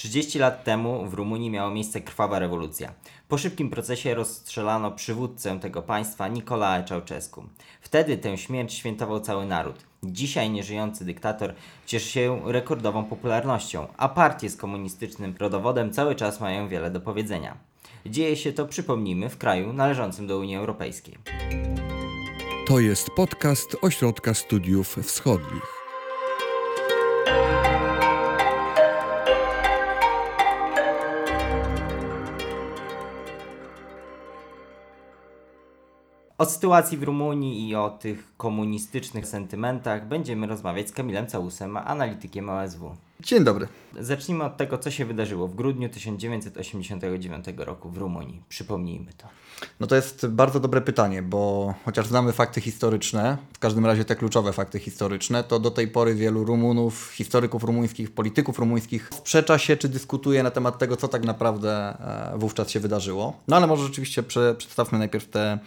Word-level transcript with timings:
30 0.00 0.38
lat 0.38 0.64
temu 0.64 1.06
w 1.06 1.14
Rumunii 1.14 1.50
miała 1.50 1.70
miejsce 1.70 2.00
krwawa 2.00 2.38
rewolucja. 2.38 2.92
Po 3.28 3.38
szybkim 3.38 3.70
procesie 3.70 4.14
rozstrzelano 4.14 4.90
przywódcę 4.90 5.60
tego 5.60 5.82
państwa 5.82 6.28
Nicolae 6.28 6.84
Ceausescu. 6.84 7.44
Wtedy 7.80 8.18
tę 8.18 8.38
śmierć 8.38 8.74
świętował 8.74 9.20
cały 9.20 9.46
naród. 9.46 9.76
Dzisiaj 10.02 10.50
nieżyjący 10.50 11.04
dyktator 11.04 11.54
cieszy 11.86 12.08
się 12.08 12.40
rekordową 12.44 13.04
popularnością, 13.04 13.86
a 13.96 14.08
partie 14.08 14.50
z 14.50 14.56
komunistycznym 14.56 15.34
rodowodem 15.38 15.92
cały 15.92 16.14
czas 16.14 16.40
mają 16.40 16.68
wiele 16.68 16.90
do 16.90 17.00
powiedzenia. 17.00 17.56
Dzieje 18.06 18.36
się 18.36 18.52
to, 18.52 18.66
przypomnijmy, 18.66 19.28
w 19.28 19.38
kraju 19.38 19.72
należącym 19.72 20.26
do 20.26 20.38
Unii 20.38 20.56
Europejskiej. 20.56 21.18
To 22.68 22.80
jest 22.80 23.10
podcast 23.10 23.76
Ośrodka 23.82 24.34
Studiów 24.34 24.96
Wschodnich. 25.02 25.79
O 36.40 36.46
sytuacji 36.46 36.98
w 36.98 37.02
Rumunii 37.02 37.68
i 37.68 37.74
o 37.74 37.90
tych 37.90 38.36
komunistycznych 38.36 39.26
sentymentach 39.26 40.08
będziemy 40.08 40.46
rozmawiać 40.46 40.88
z 40.88 40.92
Kamilem 40.92 41.26
Całusem, 41.26 41.76
analitykiem 41.76 42.50
OSW. 42.50 42.96
Dzień 43.20 43.44
dobry. 43.44 43.68
Zacznijmy 43.98 44.44
od 44.44 44.56
tego, 44.56 44.78
co 44.78 44.90
się 44.90 45.04
wydarzyło 45.04 45.48
w 45.48 45.54
grudniu 45.54 45.88
1989 45.88 47.44
roku 47.56 47.90
w 47.90 47.98
Rumunii. 47.98 48.42
Przypomnijmy 48.48 49.12
to. 49.12 49.28
No 49.80 49.86
to 49.86 49.96
jest 49.96 50.26
bardzo 50.26 50.60
dobre 50.60 50.80
pytanie, 50.80 51.22
bo 51.22 51.74
chociaż 51.84 52.06
znamy 52.06 52.32
fakty 52.32 52.60
historyczne, 52.60 53.36
w 53.52 53.58
każdym 53.58 53.86
razie 53.86 54.04
te 54.04 54.16
kluczowe 54.16 54.52
fakty 54.52 54.78
historyczne, 54.78 55.44
to 55.44 55.58
do 55.58 55.70
tej 55.70 55.88
pory 55.88 56.14
wielu 56.14 56.44
Rumunów, 56.44 57.12
historyków 57.14 57.64
rumuńskich, 57.64 58.14
polityków 58.14 58.58
rumuńskich 58.58 59.10
sprzecza 59.12 59.58
się 59.58 59.76
czy 59.76 59.88
dyskutuje 59.88 60.42
na 60.42 60.50
temat 60.50 60.78
tego, 60.78 60.96
co 60.96 61.08
tak 61.08 61.24
naprawdę 61.24 61.72
e, 62.34 62.38
wówczas 62.38 62.70
się 62.70 62.80
wydarzyło. 62.80 63.36
No 63.48 63.56
ale 63.56 63.66
może 63.66 63.84
rzeczywiście 63.84 64.22
przedstawmy 64.22 64.98
najpierw 64.98 65.28
te 65.28 65.58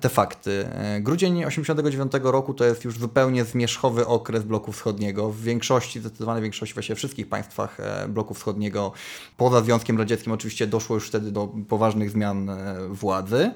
te 0.00 0.08
fakty. 0.08 0.68
E, 0.72 1.00
grudzień 1.00 1.44
89 1.44 2.12
roku 2.22 2.54
to 2.54 2.64
jest 2.64 2.84
już 2.84 2.98
zupełnie 2.98 3.44
zmierzchowy 3.44 4.06
okres 4.06 4.42
bloku 4.44 4.72
wschodniego. 4.72 5.30
W 5.30 5.40
większości, 5.40 6.00
zdecydowanej 6.00 6.42
większości, 6.42 6.74
właściwie 6.74 6.96
wszystkich 6.96 7.28
państwach 7.28 7.80
e, 7.80 8.08
bloku 8.08 8.34
wschodniego, 8.34 8.92
poza 9.36 9.60
Związkiem 9.60 9.98
Radzieckim 9.98 10.32
oczywiście 10.32 10.66
doszło 10.66 10.96
już 10.96 11.08
wtedy 11.08 11.32
do 11.32 11.48
poważnych 11.68 12.10
zmian 12.10 12.50
władzy. 12.88 13.50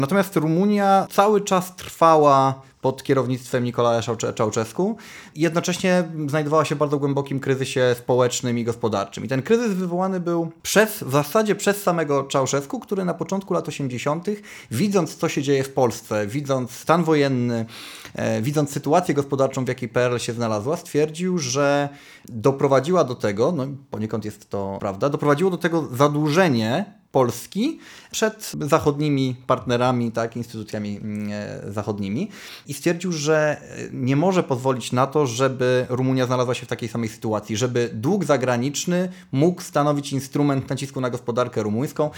Natomiast 0.00 0.36
Rumunia 0.36 1.06
cały 1.10 1.40
czas 1.40 1.76
trwała 1.76 2.62
pod 2.80 3.02
kierownictwem 3.02 3.64
Nikolaja 3.64 4.02
Czałczesku 4.34 4.96
jednocześnie 5.34 6.04
znajdowała 6.26 6.64
się 6.64 6.74
w 6.74 6.78
bardzo 6.78 6.98
głębokim 6.98 7.40
kryzysie 7.40 7.94
społecznym 7.98 8.58
i 8.58 8.64
gospodarczym. 8.64 9.24
I 9.24 9.28
ten 9.28 9.42
kryzys 9.42 9.72
wywołany 9.72 10.20
był 10.20 10.52
przez, 10.62 11.02
w 11.02 11.10
zasadzie 11.10 11.54
przez 11.54 11.82
samego 11.82 12.22
Czałczesku, 12.24 12.80
który 12.80 13.04
na 13.04 13.14
początku 13.14 13.54
lat 13.54 13.68
80., 13.68 14.26
widząc 14.70 15.16
co 15.16 15.28
się 15.28 15.42
dzieje 15.42 15.64
w 15.64 15.72
Polsce, 15.72 16.26
widząc 16.26 16.70
stan 16.70 17.04
wojenny, 17.04 17.66
e, 18.14 18.42
widząc 18.42 18.70
sytuację 18.70 19.14
gospodarczą, 19.14 19.64
w 19.64 19.68
jakiej 19.68 19.88
PRL 19.88 20.18
się 20.18 20.32
znalazła, 20.32 20.76
stwierdził, 20.76 21.38
że 21.38 21.88
doprowadziła 22.28 23.04
do 23.04 23.14
tego, 23.14 23.52
no 23.52 23.66
poniekąd 23.90 24.24
jest 24.24 24.50
to 24.50 24.76
prawda, 24.80 25.08
doprowadziło 25.08 25.50
do 25.50 25.58
tego 25.58 25.88
zadłużenie 25.92 27.00
Polski 27.12 27.78
przed 28.10 28.52
zachodnimi 28.60 29.36
partnerami, 29.46 30.12
tak, 30.12 30.36
instytucjami 30.36 30.96
mm, 30.96 31.28
e, 31.32 31.72
zachodnimi 31.72 32.28
i 32.66 32.74
stwierdził, 32.74 33.12
że 33.12 33.56
e, 33.60 33.88
nie 33.92 34.16
może 34.16 34.42
pozwolić 34.42 34.92
na 34.92 35.06
to, 35.06 35.26
żeby 35.26 35.86
Rumunia 35.88 36.26
znalazła 36.26 36.54
się 36.54 36.66
w 36.66 36.68
takiej 36.68 36.88
samej 36.88 37.08
sytuacji, 37.08 37.56
żeby 37.56 37.90
dług 37.94 38.24
zagraniczny 38.24 39.08
mógł 39.32 39.62
stanowić 39.62 40.12
instrument 40.12 40.70
nacisku 40.70 41.00
na 41.00 41.10
gospodarkę 41.10 41.62
rumuńską, 41.62 42.10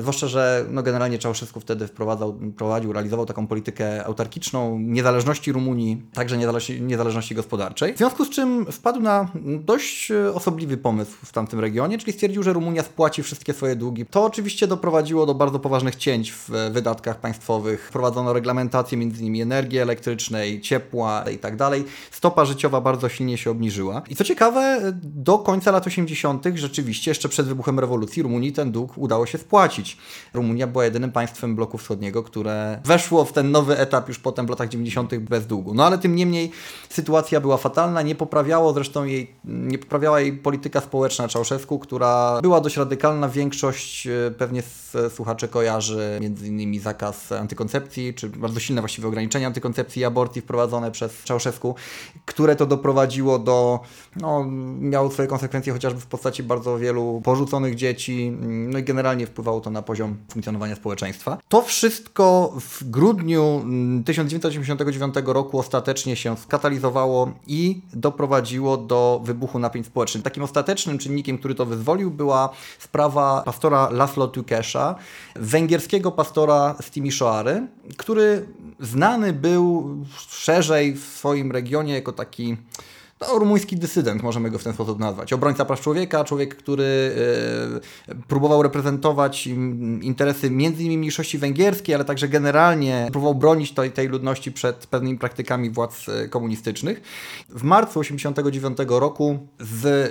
zwłaszcza, 0.00 0.26
że 0.26 0.64
no, 0.70 0.82
generalnie 0.82 1.18
Czałszewski 1.18 1.60
wtedy 1.60 1.86
wprowadzał, 1.86 2.38
prowadził, 2.56 2.92
realizował 2.92 3.26
taką 3.26 3.46
politykę 3.46 4.04
autarkiczną, 4.04 4.78
niezależności 4.78 5.52
Rumunii, 5.52 6.02
także 6.12 6.38
niezależności, 6.38 6.82
niezależności 6.82 7.34
gospodarczej, 7.34 7.94
w 7.94 7.98
związku 7.98 8.24
z 8.24 8.30
czym 8.30 8.66
wpadł 8.72 9.00
na 9.00 9.28
dość 9.44 10.10
e, 10.10 10.34
osobliwy 10.34 10.76
pomysł 10.76 11.12
w 11.24 11.32
tamtym 11.32 11.60
regionie, 11.60 11.98
czyli 11.98 12.12
stwierdził, 12.12 12.42
że 12.42 12.52
Rumunia 12.52 12.82
spłaci 12.82 13.22
wszystkie 13.22 13.54
swoje 13.54 13.76
długi. 13.76 14.06
To 14.06 14.24
oczywiście 14.24 14.66
doprowadziło 14.66 15.26
do 15.26 15.34
bardzo 15.40 15.58
poważnych 15.58 15.96
cięć 15.96 16.32
w 16.32 16.50
wydatkach 16.72 17.20
państwowych. 17.20 17.88
Wprowadzono 17.88 18.32
reglamentację 18.32 18.98
m.in. 18.98 19.42
energii 19.42 19.78
elektrycznej, 19.78 20.60
ciepła 20.60 21.24
itd. 21.30 21.56
Tak 21.56 21.74
Stopa 22.10 22.44
życiowa 22.44 22.80
bardzo 22.80 23.08
silnie 23.08 23.38
się 23.38 23.50
obniżyła. 23.50 24.02
I 24.08 24.16
co 24.16 24.24
ciekawe, 24.24 24.80
do 25.02 25.38
końca 25.38 25.70
lat 25.70 25.86
80. 25.86 26.44
rzeczywiście, 26.54 27.10
jeszcze 27.10 27.28
przed 27.28 27.46
wybuchem 27.46 27.80
rewolucji, 27.80 28.22
Rumunii 28.22 28.52
ten 28.52 28.72
dług 28.72 28.98
udało 28.98 29.26
się 29.26 29.38
spłacić. 29.38 29.96
Rumunia 30.34 30.66
była 30.66 30.84
jedynym 30.84 31.12
państwem 31.12 31.56
bloku 31.56 31.78
wschodniego, 31.78 32.22
które 32.22 32.80
weszło 32.84 33.24
w 33.24 33.32
ten 33.32 33.50
nowy 33.50 33.78
etap 33.78 34.08
już 34.08 34.18
potem 34.18 34.46
w 34.46 34.50
latach 34.50 34.68
90. 34.68 35.18
bez 35.18 35.46
długu. 35.46 35.74
No 35.74 35.86
ale 35.86 35.98
tym 35.98 36.16
niemniej 36.16 36.50
sytuacja 36.88 37.40
była 37.40 37.56
fatalna, 37.56 38.02
nie 38.02 38.14
poprawiało 38.14 38.72
zresztą 38.72 39.04
jej, 39.04 39.34
nie 39.44 39.78
poprawiała 39.78 40.20
jej 40.20 40.32
polityka 40.32 40.80
społeczna 40.80 41.28
Czałszewsku, 41.28 41.78
która 41.78 42.40
była 42.42 42.60
dość 42.60 42.76
radykalna. 42.76 43.28
Większość 43.28 44.06
e, 44.06 44.30
pewnie 44.38 44.62
z 44.62 44.96
słuchaczy 45.30 45.48
kojarzy 45.48 46.20
innymi 46.44 46.78
zakaz 46.78 47.32
antykoncepcji, 47.32 48.14
czy 48.14 48.28
bardzo 48.28 48.60
silne 48.60 48.82
właściwie 48.82 49.08
ograniczenia 49.08 49.46
antykoncepcji 49.46 50.02
i 50.02 50.04
aborcji 50.04 50.42
wprowadzone 50.42 50.90
przez 50.90 51.24
Czałszewsku, 51.24 51.74
które 52.26 52.56
to 52.56 52.66
doprowadziło 52.66 53.38
do, 53.38 53.80
no, 54.16 54.44
miało 54.80 55.10
swoje 55.10 55.28
konsekwencje 55.28 55.72
chociażby 55.72 56.00
w 56.00 56.06
postaci 56.06 56.42
bardzo 56.42 56.78
wielu 56.78 57.20
porzuconych 57.24 57.74
dzieci, 57.74 58.32
no 58.40 58.78
i 58.78 58.82
generalnie 58.82 59.26
wpływało 59.26 59.60
to 59.60 59.70
na 59.70 59.82
poziom 59.82 60.16
funkcjonowania 60.32 60.76
społeczeństwa. 60.76 61.38
To 61.48 61.62
wszystko 61.62 62.54
w 62.60 62.90
grudniu 62.90 63.64
1989 64.04 65.14
roku 65.24 65.58
ostatecznie 65.58 66.16
się 66.16 66.36
skatalizowało 66.36 67.32
i 67.46 67.82
doprowadziło 67.92 68.76
do 68.76 69.20
wybuchu 69.24 69.58
napięć 69.58 69.86
społecznych. 69.86 70.24
Takim 70.24 70.42
ostatecznym 70.42 70.98
czynnikiem, 70.98 71.38
który 71.38 71.54
to 71.54 71.66
wyzwolił, 71.66 72.10
była 72.10 72.48
sprawa 72.78 73.42
pastora 73.44 73.88
Laszlo 73.90 74.28
Tukesza, 74.28 74.94
węgierskiego 75.36 76.12
pastora 76.12 76.74
z 76.80 76.90
Timisoary, 76.90 77.66
który 77.96 78.46
znany 78.80 79.32
był 79.32 79.96
szerzej 80.28 80.94
w 80.94 81.04
swoim 81.04 81.52
regionie 81.52 81.94
jako 81.94 82.12
taki 82.12 82.56
no, 83.20 83.38
rumuński 83.38 83.76
dysydent, 83.76 84.22
możemy 84.22 84.50
go 84.50 84.58
w 84.58 84.64
ten 84.64 84.72
sposób 84.72 84.98
nazwać. 84.98 85.32
Obrońca 85.32 85.64
praw 85.64 85.80
człowieka, 85.80 86.24
człowiek, 86.24 86.56
który 86.56 87.14
e, 88.08 88.14
próbował 88.28 88.62
reprezentować 88.62 89.46
interesy 90.02 90.50
między 90.50 90.82
innymi 90.82 90.98
mniejszości 90.98 91.38
węgierskiej, 91.38 91.94
ale 91.94 92.04
także 92.04 92.28
generalnie 92.28 93.08
próbował 93.12 93.34
bronić 93.34 93.72
tej, 93.72 93.92
tej 93.92 94.08
ludności 94.08 94.52
przed 94.52 94.86
pewnymi 94.86 95.18
praktykami 95.18 95.70
władz 95.70 96.08
e, 96.08 96.28
komunistycznych. 96.28 97.00
W 97.48 97.62
marcu 97.62 98.00
1989 98.00 99.00
roku 99.00 99.38
z 99.60 99.86
e, 99.86 100.10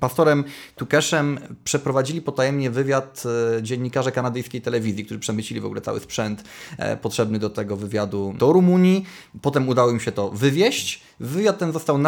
pastorem 0.00 0.44
Tukeszem 0.76 1.38
przeprowadzili 1.64 2.22
potajemnie 2.22 2.70
wywiad 2.70 3.24
dziennikarze 3.62 4.12
kanadyjskiej 4.12 4.62
telewizji, 4.62 5.04
którzy 5.04 5.20
przemycili 5.20 5.60
w 5.60 5.64
ogóle 5.64 5.80
cały 5.80 6.00
sprzęt 6.00 6.44
potrzebny 7.02 7.38
do 7.38 7.50
tego 7.50 7.76
wywiadu 7.76 8.34
do 8.38 8.52
Rumunii. 8.52 9.04
Potem 9.42 9.68
udało 9.68 9.90
im 9.90 10.00
się 10.00 10.12
to 10.12 10.30
wywieźć. 10.30 11.02
Wywiad 11.20 11.58
ten 11.58 11.72
został 11.72 11.98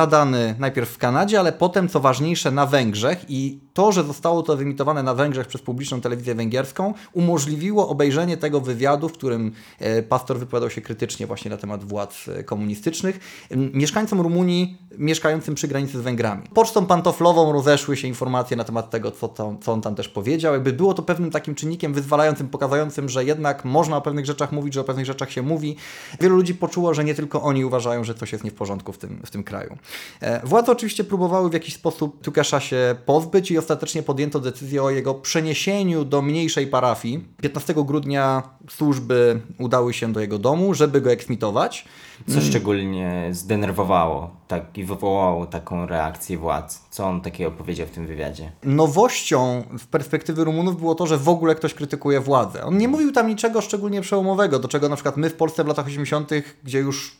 najpierw 0.58 0.90
w 0.90 0.98
Kanadzie, 0.98 1.40
ale 1.40 1.52
potem, 1.52 1.88
co 1.88 2.00
ważniejsze, 2.00 2.50
na 2.50 2.66
Węgrzech 2.66 3.24
i 3.28 3.60
to, 3.74 3.92
że 3.92 4.04
zostało 4.04 4.42
to 4.42 4.56
wyemitowane 4.56 5.02
na 5.02 5.14
Węgrzech 5.14 5.46
przez 5.46 5.62
publiczną 5.62 6.00
telewizję 6.00 6.34
węgierską, 6.34 6.94
umożliwiło 7.12 7.88
obejrzenie 7.88 8.36
tego 8.36 8.60
wywiadu, 8.60 9.08
w 9.08 9.12
którym 9.12 9.52
e, 9.78 10.02
pastor 10.02 10.38
wypowiadał 10.38 10.70
się 10.70 10.80
krytycznie 10.80 11.26
właśnie 11.26 11.50
na 11.50 11.56
temat 11.56 11.84
władz 11.84 12.28
e, 12.28 12.44
komunistycznych. 12.44 13.20
Mieszkańcom 13.50 14.20
Rumunii, 14.20 14.78
mieszkającym 14.98 15.54
przy 15.54 15.68
granicy 15.68 15.98
z 15.98 16.00
Węgrami. 16.00 16.42
Pocztą 16.54 16.86
pantoflową 16.86 17.52
rozeszły 17.52 17.96
się 17.96 18.08
informacje 18.08 18.56
na 18.56 18.64
temat 18.64 18.90
tego, 18.90 19.10
co, 19.10 19.28
to, 19.28 19.56
co 19.62 19.72
on 19.72 19.80
tam 19.80 19.94
też 19.94 20.08
powiedział. 20.08 20.54
Jakby 20.54 20.72
było 20.72 20.94
to 20.94 21.02
pewnym 21.02 21.30
takim 21.30 21.54
czynnikiem 21.54 21.94
wyzwalającym, 21.94 22.48
pokazującym, 22.48 23.08
że 23.08 23.24
jednak 23.24 23.64
można 23.64 23.96
o 23.96 24.00
pewnych 24.00 24.26
rzeczach 24.26 24.52
mówić, 24.52 24.74
że 24.74 24.80
o 24.80 24.84
pewnych 24.84 25.06
rzeczach 25.06 25.30
się 25.30 25.42
mówi. 25.42 25.76
Wielu 26.20 26.36
ludzi 26.36 26.54
poczuło, 26.54 26.94
że 26.94 27.04
nie 27.04 27.14
tylko 27.14 27.42
oni 27.42 27.64
uważają, 27.64 28.04
że 28.04 28.14
coś 28.14 28.32
jest 28.32 28.44
nie 28.44 28.50
w 28.50 28.54
porządku 28.54 28.92
w 28.92 28.98
tym, 28.98 29.20
w 29.26 29.30
tym 29.30 29.44
kraju. 29.44 29.76
E, 30.20 30.46
władze 30.46 30.72
oczywiście 30.72 31.04
próbowały 31.04 31.50
w 31.50 31.52
jakiś 31.52 31.74
sposób 31.74 32.22
Tukasza 32.22 32.60
się 32.60 32.96
pozbyć 33.06 33.50
i 33.50 33.58
ostatecznie 33.58 34.02
podjęto 34.02 34.40
decyzję 34.40 34.82
o 34.82 34.90
jego 34.90 35.14
przeniesieniu 35.14 36.04
do 36.04 36.22
mniejszej 36.22 36.66
parafii. 36.66 37.24
15 37.42 37.74
grudnia 37.74 38.42
służby 38.70 39.40
udały 39.58 39.92
się 39.92 40.12
do 40.12 40.20
jego 40.20 40.38
domu, 40.38 40.74
żeby 40.74 41.00
go 41.00 41.12
eksmitować. 41.12 41.84
Co 42.26 42.32
hmm. 42.32 42.50
szczególnie 42.50 43.28
zdenerwowało 43.32 44.30
tak, 44.48 44.78
i 44.78 44.84
wywołało 44.84 45.46
taką 45.46 45.86
reakcję 45.86 46.38
władz? 46.38 46.82
Co 46.90 47.06
on 47.06 47.20
takiego 47.20 47.50
powiedział 47.50 47.86
w 47.86 47.90
tym 47.90 48.06
wywiadzie? 48.06 48.52
Nowością 48.64 49.64
z 49.78 49.84
perspektywy 49.84 50.44
Rumunów 50.44 50.78
było 50.78 50.94
to, 50.94 51.06
że 51.06 51.18
w 51.18 51.28
ogóle 51.28 51.54
ktoś 51.54 51.74
krytykuje 51.74 52.20
władzę. 52.20 52.64
On 52.64 52.78
nie 52.78 52.88
mówił 52.88 53.12
tam 53.12 53.28
niczego 53.28 53.60
szczególnie 53.60 54.00
przełomowego, 54.00 54.58
do 54.58 54.68
czego 54.68 54.88
na 54.88 54.96
przykład 54.96 55.16
my 55.16 55.30
w 55.30 55.34
Polsce 55.34 55.64
w 55.64 55.66
latach 55.66 55.86
80., 55.86 56.30
gdzie 56.64 56.78
już 56.78 57.16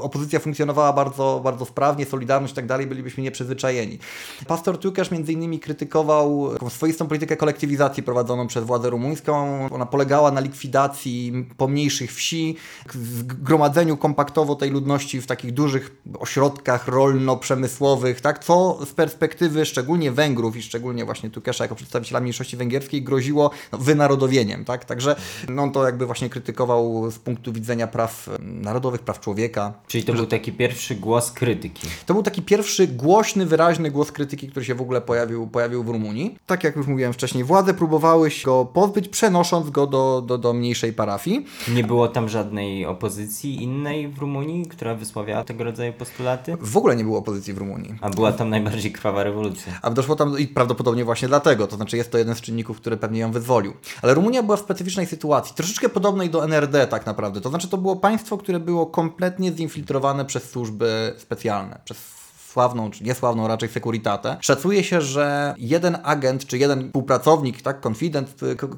opozycja 0.00 0.38
funkcjonowała 0.38 0.92
bardzo, 0.92 1.40
bardzo 1.44 1.64
sprawnie, 1.64 2.06
Solidarność 2.06 2.52
i 2.52 2.56
tak 2.56 2.66
dalej, 2.66 2.86
bylibyśmy 2.86 3.22
nieprzyzwyczajeni. 3.22 3.98
Pastor 4.46 4.78
Tukesz 4.78 5.10
między 5.10 5.32
innymi 5.32 5.60
krytykował 5.60 6.50
swoistą 6.68 7.06
politykę 7.06 7.36
kolektywizacji 7.36 8.02
prowadzoną 8.02 8.46
przez 8.46 8.64
władzę 8.64 8.90
rumuńską. 8.90 9.68
Ona 9.70 9.86
polegała 9.86 10.30
na 10.30 10.40
likwidacji 10.40 11.46
pomniejszych 11.56 12.14
wsi, 12.14 12.56
zgromadzeniu 12.94 13.91
kompaktowo 13.96 14.54
tej 14.54 14.70
ludności 14.70 15.20
w 15.20 15.26
takich 15.26 15.52
dużych 15.52 15.96
ośrodkach 16.18 16.88
rolno-przemysłowych, 16.88 18.20
tak? 18.20 18.44
co 18.44 18.78
z 18.86 18.92
perspektywy 18.92 19.66
szczególnie 19.66 20.12
Węgrów 20.12 20.56
i 20.56 20.62
szczególnie 20.62 21.04
właśnie 21.04 21.30
Tukesza 21.30 21.64
jako 21.64 21.74
przedstawiciela 21.74 22.20
mniejszości 22.20 22.56
węgierskiej 22.56 23.02
groziło 23.02 23.50
no, 23.72 23.78
wynarodowieniem. 23.78 24.64
Tak? 24.64 24.84
Także 24.84 25.16
no, 25.48 25.62
on 25.62 25.72
to 25.72 25.84
jakby 25.84 26.06
właśnie 26.06 26.28
krytykował 26.28 27.10
z 27.10 27.18
punktu 27.18 27.52
widzenia 27.52 27.86
praw 27.86 28.30
narodowych, 28.40 29.00
praw 29.00 29.20
człowieka. 29.20 29.72
Czyli 29.86 30.04
to 30.04 30.12
był 30.12 30.26
taki 30.26 30.52
pierwszy 30.52 30.94
głos 30.94 31.32
krytyki. 31.32 31.88
To 32.06 32.14
był 32.14 32.22
taki 32.22 32.42
pierwszy 32.42 32.86
głośny, 32.86 33.46
wyraźny 33.46 33.90
głos 33.90 34.12
krytyki, 34.12 34.48
który 34.48 34.66
się 34.66 34.74
w 34.74 34.80
ogóle 34.80 35.00
pojawił, 35.00 35.46
pojawił 35.46 35.84
w 35.84 35.88
Rumunii. 35.88 36.38
Tak 36.46 36.64
jak 36.64 36.76
już 36.76 36.86
mówiłem 36.86 37.12
wcześniej, 37.12 37.44
władze 37.44 37.74
próbowały 37.74 38.30
się 38.30 38.44
go 38.44 38.64
pozbyć, 38.64 39.08
przenosząc 39.08 39.70
go 39.70 39.86
do, 39.86 40.22
do, 40.26 40.38
do 40.38 40.52
mniejszej 40.52 40.92
parafii. 40.92 41.46
Nie 41.68 41.84
było 41.84 42.08
tam 42.08 42.28
żadnej 42.28 42.86
opozycji 42.86 43.62
innej 43.62 43.81
w 44.14 44.18
Rumunii, 44.18 44.66
która 44.66 44.94
wysławiała 44.94 45.44
tego 45.44 45.64
rodzaju 45.64 45.92
postulaty? 45.92 46.56
W 46.60 46.76
ogóle 46.76 46.96
nie 46.96 47.04
było 47.04 47.18
opozycji 47.18 47.54
w 47.54 47.58
Rumunii. 47.58 47.94
A 48.00 48.10
była 48.10 48.32
tam 48.32 48.50
najbardziej 48.50 48.92
krwawa 48.92 49.22
rewolucja. 49.22 49.78
A 49.82 49.90
doszło 49.90 50.16
tam 50.16 50.38
i 50.38 50.46
prawdopodobnie 50.46 51.04
właśnie 51.04 51.28
dlatego, 51.28 51.66
to 51.66 51.76
znaczy 51.76 51.96
jest 51.96 52.12
to 52.12 52.18
jeden 52.18 52.34
z 52.34 52.40
czynników, 52.40 52.76
który 52.76 52.96
pewnie 52.96 53.20
ją 53.20 53.32
wyzwolił. 53.32 53.72
Ale 54.02 54.14
Rumunia 54.14 54.42
była 54.42 54.56
w 54.56 54.60
specyficznej 54.60 55.06
sytuacji, 55.06 55.54
troszeczkę 55.54 55.88
podobnej 55.88 56.30
do 56.30 56.44
NRD 56.44 56.86
tak 56.86 57.06
naprawdę. 57.06 57.40
To 57.40 57.48
znaczy 57.48 57.68
to 57.68 57.78
było 57.78 57.96
państwo, 57.96 58.38
które 58.38 58.60
było 58.60 58.86
kompletnie 58.86 59.52
zinfiltrowane 59.52 60.24
przez 60.24 60.50
służby 60.50 61.14
specjalne, 61.18 61.80
przez 61.84 62.21
sławną 62.52 62.90
czy 62.90 63.04
niesławną 63.04 63.48
raczej 63.48 63.68
Securitate. 63.68 64.36
Szacuje 64.40 64.84
się, 64.84 65.00
że 65.00 65.54
jeden 65.58 65.98
agent 66.02 66.46
czy 66.46 66.58
jeden 66.58 66.86
współpracownik, 66.86 67.62
tak, 67.62 67.80
konfident 67.80 68.34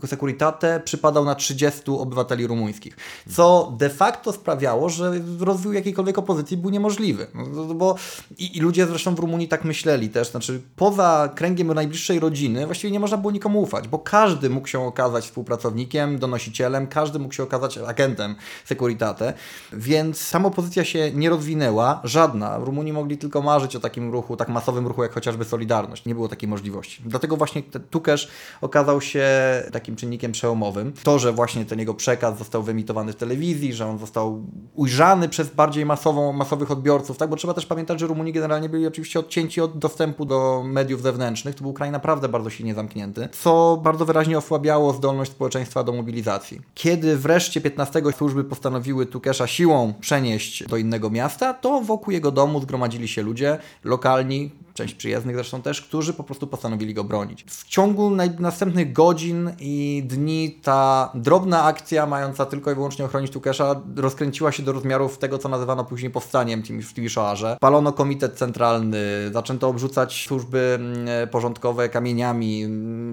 Securitate 0.07 0.81
przypadał 0.85 1.25
na 1.25 1.35
30 1.35 1.83
obywateli 1.87 2.47
rumuńskich, 2.47 2.97
co 3.31 3.73
de 3.79 3.91
facto 3.91 4.33
sprawiało, 4.33 4.89
że 4.89 5.13
rozwój 5.41 5.75
jakiejkolwiek 5.75 6.19
opozycji 6.19 6.57
był 6.57 6.71
niemożliwy. 6.71 7.27
No, 7.35 7.75
bo 7.75 7.97
i, 8.39 8.57
i 8.57 8.61
ludzie 8.61 8.87
zresztą 8.87 9.15
w 9.15 9.19
Rumunii 9.19 9.49
tak 9.49 9.65
myśleli 9.65 10.09
też, 10.09 10.31
znaczy 10.31 10.63
poza 10.77 11.33
kręgiem 11.35 11.75
najbliższej 11.75 12.21
rodziny 12.21 12.67
właściwie 12.67 12.91
nie 12.91 13.01
można 13.01 13.17
było 13.17 13.33
nikomu 13.33 13.63
ufać, 13.63 13.89
bo 13.89 13.99
każdy 13.99 14.51
mógł 14.51 14.69
się 14.69 14.81
okazać 14.87 15.25
współpracownikiem, 15.25 16.19
donosicielem, 16.19 16.87
każdy 16.87 17.19
mógł 17.19 17.35
się 17.35 17.43
okazać 17.43 17.79
agentem 17.79 18.35
Securitate, 18.65 19.33
więc 19.73 20.21
sama 20.21 20.49
opozycja 20.49 20.85
się 20.85 21.11
nie 21.15 21.31
rozwinęła, 21.31 22.01
żadna. 22.05 22.61
W 22.61 22.63
Rumunii 22.63 22.93
mogli 22.93 23.19
tylko 23.19 23.43
marzyć 23.43 23.64
marzyć 23.65 23.77
o 23.77 23.81
takim 23.81 24.13
ruchu, 24.13 24.37
tak 24.37 24.49
masowym 24.49 24.87
ruchu 24.87 25.03
jak 25.03 25.13
chociażby 25.13 25.45
Solidarność. 25.45 26.05
Nie 26.05 26.15
było 26.15 26.29
takiej 26.29 26.49
możliwości. 26.49 27.03
Dlatego 27.07 27.37
właśnie 27.37 27.63
Tukesz 27.91 28.29
okazał 28.61 29.01
się 29.01 29.25
takim 29.73 29.97
czynnikiem 29.97 30.33
przełomowym. 30.33 30.93
To, 31.03 31.19
że 31.19 31.33
właśnie 31.33 31.65
ten 31.65 31.79
jego 31.79 31.95
przekaz 31.95 32.39
został 32.39 32.63
wyemitowany 32.63 33.13
w 33.13 33.17
telewizji, 33.17 33.75
że 33.75 33.87
on 33.87 33.99
został 33.99 34.43
ujrzany 34.75 35.29
przez 35.29 35.51
bardziej 35.51 35.87
masową, 35.87 36.33
masowych 36.33 36.71
odbiorców, 36.71 37.17
tak? 37.17 37.31
bo 37.31 37.37
trzeba 37.37 37.55
też 37.55 37.67
pamiętać, 37.67 38.01
że 38.01 38.07
Rumuni 38.07 38.33
generalnie 38.33 38.69
byli 38.69 38.87
oczywiście 38.87 39.21
odcięci 39.21 39.61
od 39.61 39.79
dostępu 39.79 40.25
do 40.25 40.63
mediów 40.67 41.03
zewnętrznych. 41.03 41.55
To 41.55 41.63
był 41.63 41.73
kraj 41.73 41.91
naprawdę 41.91 42.29
bardzo 42.29 42.51
silnie 42.51 42.75
zamknięty, 42.75 43.29
co 43.33 43.81
bardzo 43.83 44.05
wyraźnie 44.05 44.39
osłabiało 44.39 44.93
zdolność 44.93 45.31
społeczeństwa 45.31 45.85
do 45.85 45.93
mobilizacji. 45.93 46.61
Kiedy 46.75 47.17
wreszcie 47.17 47.61
15 47.61 48.03
służby 48.17 48.45
postanowiły 48.45 49.07
Tukesza 49.07 49.47
siłą 49.47 49.95
przenieść 50.01 50.65
do 50.67 50.77
innego 50.77 51.11
miasta, 51.11 51.55
to 51.55 51.81
wokół 51.81 52.13
jego 52.13 52.31
domu 52.31 52.61
zgromadzili 52.61 53.09
się 53.09 53.23
ludzie, 53.23 53.54
lokalni, 53.85 54.51
część 54.75 54.95
przyjezdnych 54.95 55.37
zresztą 55.37 55.63
też, 55.63 55.83
którzy 55.83 56.13
po 56.13 56.25
prostu 56.25 56.47
postanowili 56.47 56.95
go 56.95 57.05
bronić. 57.05 57.45
W 57.49 57.67
ciągu 57.67 58.11
następnych 58.39 58.93
godzin 58.93 59.51
i 59.61 60.03
dni 60.07 60.59
ta 60.63 61.11
drobna 61.15 61.65
akcja, 61.65 62.07
mająca 62.07 62.47
tylko 62.47 62.71
i 62.71 62.75
wyłącznie 62.75 63.05
ochronić 63.05 63.33
Tukesza, 63.33 63.83
rozkręciła 63.97 64.53
się 64.53 64.63
do 64.63 64.73
rozmiarów 64.73 65.19
tego, 65.19 65.39
co 65.39 65.49
nazywano 65.49 65.85
później 65.85 66.11
powstaniem 66.11 66.63
w 66.63 66.95
Timiszoarze. 66.95 67.57
Palono 67.61 67.93
komitet 67.93 68.39
centralny, 68.39 68.99
zaczęto 69.33 69.69
obrzucać 69.69 70.27
służby 70.29 70.79
mm, 70.81 71.29
porządkowe 71.29 71.89
kamieniami, 71.89 72.67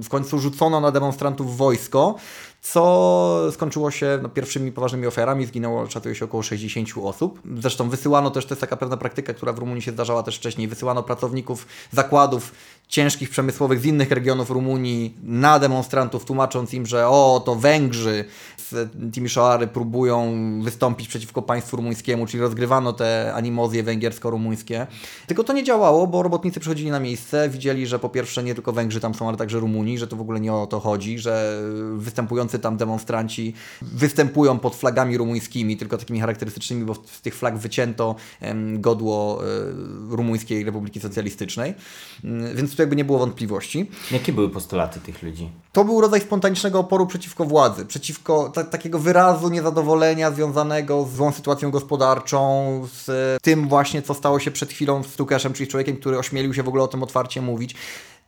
w 0.03 0.09
końcu 0.09 0.39
rzucono 0.39 0.81
na 0.81 0.91
demonstrantów 0.91 1.57
wojsko, 1.57 2.15
co 2.61 3.51
skończyło 3.51 3.91
się 3.91 4.19
no, 4.21 4.29
pierwszymi 4.29 4.71
poważnymi 4.71 5.07
ofiarami. 5.07 5.45
Zginęło, 5.45 5.89
szacuje 5.89 6.15
się, 6.15 6.25
około 6.25 6.43
60 6.43 6.89
osób. 7.03 7.41
Zresztą 7.57 7.89
wysyłano 7.89 8.31
też, 8.31 8.45
to 8.45 8.53
jest 8.53 8.61
taka 8.61 8.77
pewna 8.77 8.97
praktyka, 8.97 9.33
która 9.33 9.53
w 9.53 9.59
Rumunii 9.59 9.81
się 9.81 9.91
zdarzała 9.91 10.23
też 10.23 10.37
wcześniej, 10.37 10.67
wysyłano 10.67 11.03
pracowników 11.03 11.67
zakładów 11.91 12.51
ciężkich 12.87 13.29
przemysłowych 13.29 13.79
z 13.79 13.85
innych 13.85 14.11
regionów 14.11 14.49
Rumunii 14.49 15.15
na 15.23 15.59
demonstrantów, 15.59 16.25
tłumacząc 16.25 16.73
im, 16.73 16.85
że 16.85 17.07
o, 17.07 17.41
to 17.45 17.55
Węgrzy 17.55 18.25
Timisoary 19.13 19.67
próbują 19.67 20.33
wystąpić 20.63 21.07
przeciwko 21.07 21.41
państwu 21.41 21.77
rumuńskiemu, 21.77 22.25
czyli 22.27 22.41
rozgrywano 22.41 22.93
te 22.93 23.33
animozje 23.33 23.83
węgiersko-rumuńskie. 23.83 24.87
Tylko 25.27 25.43
to 25.43 25.53
nie 25.53 25.63
działało, 25.63 26.07
bo 26.07 26.23
robotnicy 26.23 26.59
przychodzili 26.59 26.91
na 26.91 26.99
miejsce, 26.99 27.49
widzieli, 27.49 27.87
że 27.87 27.99
po 27.99 28.09
pierwsze 28.09 28.43
nie 28.43 28.55
tylko 28.55 28.71
Węgrzy 28.71 28.99
tam 28.99 29.13
są, 29.13 29.27
ale 29.27 29.37
także 29.37 29.59
Rumuni, 29.59 29.97
że 29.97 30.07
to 30.07 30.15
w 30.15 30.21
ogóle 30.21 30.39
nie 30.39 30.53
o 30.53 30.67
to 30.67 30.79
chodzi, 30.79 31.19
że 31.19 31.61
występujący 31.95 32.59
tam 32.59 32.77
demonstranci 32.77 33.53
występują 33.81 34.59
pod 34.59 34.75
flagami 34.75 35.17
rumuńskimi, 35.17 35.77
tylko 35.77 35.97
takimi 35.97 36.19
charakterystycznymi, 36.19 36.85
bo 36.85 36.95
z 36.95 37.21
tych 37.21 37.35
flag 37.35 37.57
wycięto 37.57 38.15
godło 38.73 39.43
e, 39.43 39.47
Rumuńskiej 40.09 40.63
Republiki 40.63 40.99
Socjalistycznej. 40.99 41.73
Mm, 42.23 42.55
więc 42.55 42.75
tu 42.75 42.81
jakby 42.81 42.95
nie 42.95 43.05
było 43.05 43.19
wątpliwości. 43.19 43.89
Jakie 44.11 44.33
były 44.33 44.49
postulaty 44.49 44.99
tych 44.99 45.23
ludzi? 45.23 45.49
To 45.71 45.85
był 45.85 46.01
rodzaj 46.01 46.21
spontanicznego 46.21 46.79
oporu 46.79 47.07
przeciwko 47.07 47.45
władzy, 47.45 47.85
przeciwko 47.85 48.49
ta, 48.63 48.71
takiego 48.71 48.99
wyrazu 48.99 49.49
niezadowolenia 49.49 50.31
związanego 50.31 51.05
z 51.05 51.15
złą 51.15 51.31
sytuacją 51.31 51.71
gospodarczą, 51.71 52.81
z 52.93 53.37
tym 53.41 53.67
właśnie, 53.67 54.01
co 54.01 54.13
stało 54.13 54.39
się 54.39 54.51
przed 54.51 54.69
chwilą 54.69 55.03
z 55.03 55.15
Tukeszem, 55.15 55.53
czyli 55.53 55.69
człowiekiem, 55.69 55.97
który 55.97 56.17
ośmielił 56.17 56.53
się 56.53 56.63
w 56.63 56.67
ogóle 56.67 56.83
o 56.83 56.87
tym 56.87 57.03
otwarcie 57.03 57.41
mówić 57.41 57.75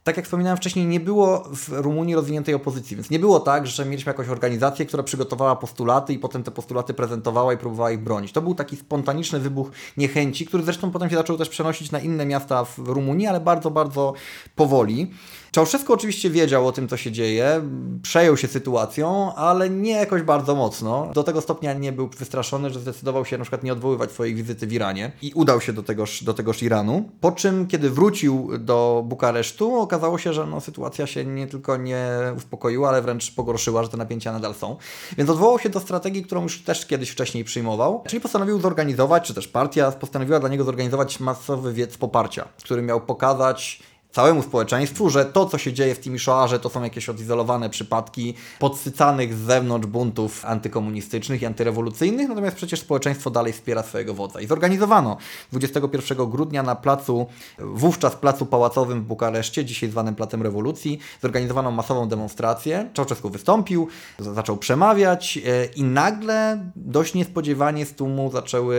tak 0.04 0.18
jak 0.18 0.26
wspominałem 0.26 0.58
wcześniej, 0.58 0.86
nie 0.86 1.00
było 1.00 1.44
w 1.56 1.70
Rumunii 1.70 2.16
rozwiniętej 2.16 2.56
opozycji, 2.56 2.96
więc 2.96 3.10
nie 3.10 3.20
było 3.20 3.40
tak, 3.40 3.68
że 3.68 3.86
mieliśmy 3.86 4.10
jakąś 4.10 4.28
organizację, 4.28 4.86
która 4.86 5.04
przygotowała 5.04 5.56
postulaty 5.56 6.14
i 6.14 6.20
potem 6.20 6.44
te 6.44 6.52
postulaty 6.52 6.94
prezentowała 6.94 7.54
i 7.54 7.58
próbowała 7.58 7.92
ich 7.92 8.00
bronić. 8.00 8.32
To 8.32 8.42
był 8.42 8.56
taki 8.56 8.76
spontaniczny 8.76 9.40
wybuch 9.40 9.72
niechęci, 9.98 10.46
który 10.46 10.64
zresztą 10.64 10.92
potem 10.92 11.10
się 11.10 11.16
zaczął 11.16 11.38
też 11.38 11.50
przenosić 11.50 11.92
na 11.92 12.00
inne 12.00 12.26
miasta 12.26 12.66
w 12.66 12.78
Rumunii, 12.78 13.28
ale 13.28 13.40
bardzo, 13.40 13.72
bardzo 13.72 14.14
powoli. 14.56 15.12
Czałszewski 15.54 15.94
oczywiście 15.94 16.30
wiedział 16.30 16.68
o 16.68 16.72
tym, 16.72 16.88
co 16.88 16.98
się 16.98 17.12
dzieje, 17.12 17.62
przejął 18.02 18.38
się 18.38 18.48
sytuacją, 18.48 19.36
ale 19.36 19.70
nie 19.70 19.92
jakoś 19.92 20.22
bardzo 20.22 20.56
mocno. 20.56 21.12
Do 21.14 21.24
tego 21.24 21.42
stopnia 21.42 21.74
nie 21.74 21.92
był 21.92 22.08
wystraszony, 22.08 22.70
że 22.70 22.80
zdecydował 22.80 23.26
się 23.26 23.38
na 23.38 23.44
przykład 23.44 23.64
nie 23.64 23.74
odwoływać 23.74 24.12
swojej 24.12 24.36
wizyty 24.36 24.68
w 24.68 24.74
Iranie 24.74 25.12
i 25.22 25.32
udał 25.36 25.62
się 25.62 25.74
do 25.74 25.84
tegoż, 25.84 26.24
do 26.24 26.34
tegoż 26.34 26.64
Iranu. 26.64 27.10
Po 27.22 27.32
czym, 27.32 27.68
kiedy 27.68 27.90
wrócił 27.90 28.50
do 28.60 29.04
Bukaresztu, 29.08 29.76
okazało 29.76 30.18
się, 30.18 30.34
że 30.34 30.46
no, 30.46 30.62
sytuacja 30.62 31.08
się 31.08 31.26
nie 31.26 31.48
tylko 31.48 31.78
nie 31.78 32.08
uspokoiła, 32.38 32.90
ale 32.90 33.02
wręcz 33.02 33.36
pogorszyła, 33.36 33.84
że 33.84 33.90
te 33.90 33.98
napięcia 33.98 34.32
nadal 34.32 34.54
są. 34.54 34.78
Więc 35.18 35.30
odwołał 35.30 35.60
się 35.60 35.70
do 35.70 35.80
strategii, 35.80 36.24
którą 36.24 36.42
już 36.42 36.64
też 36.64 36.86
kiedyś 36.86 37.10
wcześniej 37.10 37.44
przyjmował, 37.44 38.04
czyli 38.08 38.22
postanowił 38.22 38.62
zorganizować, 38.62 39.28
czy 39.28 39.34
też 39.34 39.48
partia 39.48 39.92
postanowiła 39.92 40.40
dla 40.40 40.50
niego 40.50 40.64
zorganizować 40.64 41.20
masowy 41.20 41.74
wiec 41.74 41.98
poparcia, 41.98 42.48
który 42.64 42.82
miał 42.82 43.02
pokazać 43.02 43.84
całemu 44.14 44.44
społeczeństwu, 44.44 45.10
że 45.10 45.26
to, 45.26 45.46
co 45.46 45.58
się 45.58 45.74
dzieje 45.74 45.96
w 45.96 46.00
Timiszoarze, 46.00 46.60
to 46.60 46.70
są 46.70 46.84
jakieś 46.84 47.10
odizolowane 47.10 47.70
przypadki 47.70 48.34
podsycanych 48.60 49.34
z 49.34 49.38
zewnątrz 49.38 49.88
buntów 49.88 50.46
antykomunistycznych 50.46 51.42
i 51.42 51.46
antyrewolucyjnych, 51.46 52.30
natomiast 52.30 52.56
przecież 52.58 52.80
społeczeństwo 52.80 53.30
dalej 53.30 53.54
wspiera 53.54 53.84
swojego 53.84 54.14
wodza. 54.14 54.42
I 54.42 54.48
zorganizowano 54.48 55.18
21 55.52 56.30
grudnia 56.30 56.64
na 56.64 56.76
placu, 56.76 57.28
wówczas 57.60 58.16
placu 58.16 58.46
pałacowym 58.46 59.02
w 59.02 59.06
Bukareszcie, 59.06 59.66
dzisiaj 59.66 59.90
zwanym 59.90 60.16
Placem 60.16 60.42
Rewolucji, 60.42 61.00
zorganizowano 61.22 61.72
masową 61.72 62.08
demonstrację. 62.08 62.90
Czałczesku 62.94 63.30
wystąpił, 63.30 63.88
zaczął 64.20 64.58
przemawiać 64.58 65.38
e, 65.38 65.66
i 65.66 65.84
nagle 65.84 66.66
dość 66.76 67.14
niespodziewanie 67.14 67.86
z 67.86 67.94
tłumu 67.94 68.32
zaczęły 68.32 68.78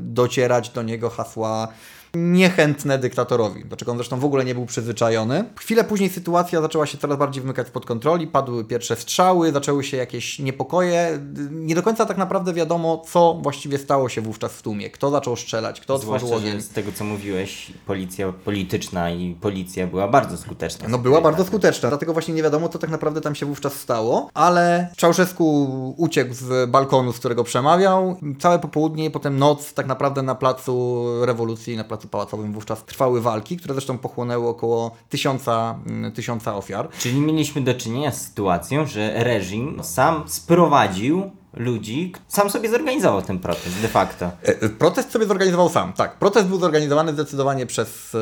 docierać 0.00 0.70
do 0.70 0.82
niego 0.82 1.10
hasła 1.10 1.68
niechętne 2.14 2.98
dyktatorowi, 2.98 3.64
do 3.64 3.76
czego 3.76 3.92
on 3.92 3.98
zresztą 3.98 4.18
w 4.20 4.24
ogóle 4.24 4.44
nie 4.44 4.54
był 4.54 4.66
przyzwyczajony. 4.66 5.44
Chwilę 5.58 5.84
później 5.84 6.10
sytuacja 6.10 6.60
zaczęła 6.60 6.86
się 6.86 6.98
coraz 6.98 7.18
bardziej 7.18 7.42
wymykać 7.42 7.66
spod 7.66 7.86
kontroli, 7.86 8.26
padły 8.26 8.64
pierwsze 8.64 8.96
strzały, 8.96 9.52
zaczęły 9.52 9.84
się 9.84 9.96
jakieś 9.96 10.38
niepokoje. 10.38 11.18
Nie 11.50 11.74
do 11.74 11.82
końca 11.82 12.06
tak 12.06 12.16
naprawdę 12.16 12.52
wiadomo, 12.52 13.02
co 13.08 13.38
właściwie 13.42 13.78
stało 13.78 14.08
się 14.08 14.20
wówczas 14.20 14.52
w 14.52 14.62
tłumie. 14.62 14.90
Kto 14.90 15.10
zaczął 15.10 15.36
strzelać, 15.36 15.80
kto 15.80 15.94
otworzył 15.94 16.34
ogień. 16.34 16.60
z 16.60 16.68
tego, 16.68 16.92
co 16.92 17.04
mówiłeś, 17.04 17.72
policja 17.86 18.32
polityczna 18.32 19.10
i 19.10 19.34
policja 19.40 19.86
była 19.86 20.08
bardzo 20.08 20.36
skuteczna. 20.36 20.88
No 20.88 20.98
była 20.98 21.20
bardzo 21.20 21.44
skuteczna, 21.44 21.88
dlatego 21.88 22.12
właśnie 22.12 22.34
nie 22.34 22.42
wiadomo, 22.42 22.68
co 22.68 22.78
tak 22.78 22.90
naprawdę 22.90 23.20
tam 23.20 23.34
się 23.34 23.46
wówczas 23.46 23.72
stało, 23.72 24.30
ale 24.34 24.88
Czałszewsku 24.96 25.68
uciekł 25.96 26.34
z 26.34 26.70
balkonu, 26.70 27.12
z 27.12 27.18
którego 27.18 27.44
przemawiał. 27.44 28.16
Całe 28.38 28.58
popołudnie, 28.58 29.10
potem 29.10 29.38
noc 29.38 29.74
tak 29.74 29.86
naprawdę 29.86 30.22
na 30.22 30.34
placu 30.34 31.04
rewolucji, 31.26 31.76
na 31.76 31.84
placu 31.84 31.97
Placu 31.98 32.08
Pałacowym 32.08 32.52
wówczas 32.52 32.84
trwały 32.84 33.20
walki, 33.20 33.56
które 33.56 33.74
zresztą 33.74 33.98
pochłonęły 33.98 34.48
około 34.48 34.96
tysiąca, 35.08 35.78
mm, 35.86 36.12
tysiąca 36.12 36.56
ofiar. 36.56 36.88
Czyli 36.98 37.20
mieliśmy 37.20 37.62
do 37.62 37.74
czynienia 37.74 38.12
z 38.12 38.22
sytuacją, 38.22 38.86
że 38.86 39.24
reżim 39.24 39.78
sam 39.82 40.22
sprowadził 40.26 41.30
ludzi, 41.58 42.12
sam 42.28 42.50
sobie 42.50 42.70
zorganizował 42.70 43.22
ten 43.22 43.38
protest 43.38 43.80
de 43.82 43.88
facto. 43.88 44.30
E, 44.42 44.68
Protest 44.68 45.10
sobie 45.10 45.26
zorganizował 45.26 45.68
sam, 45.68 45.92
tak. 45.92 46.18
Protest 46.18 46.48
był 46.48 46.60
zorganizowany 46.60 47.12
zdecydowanie 47.12 47.66
przez 47.66 48.14
e, 48.14 48.18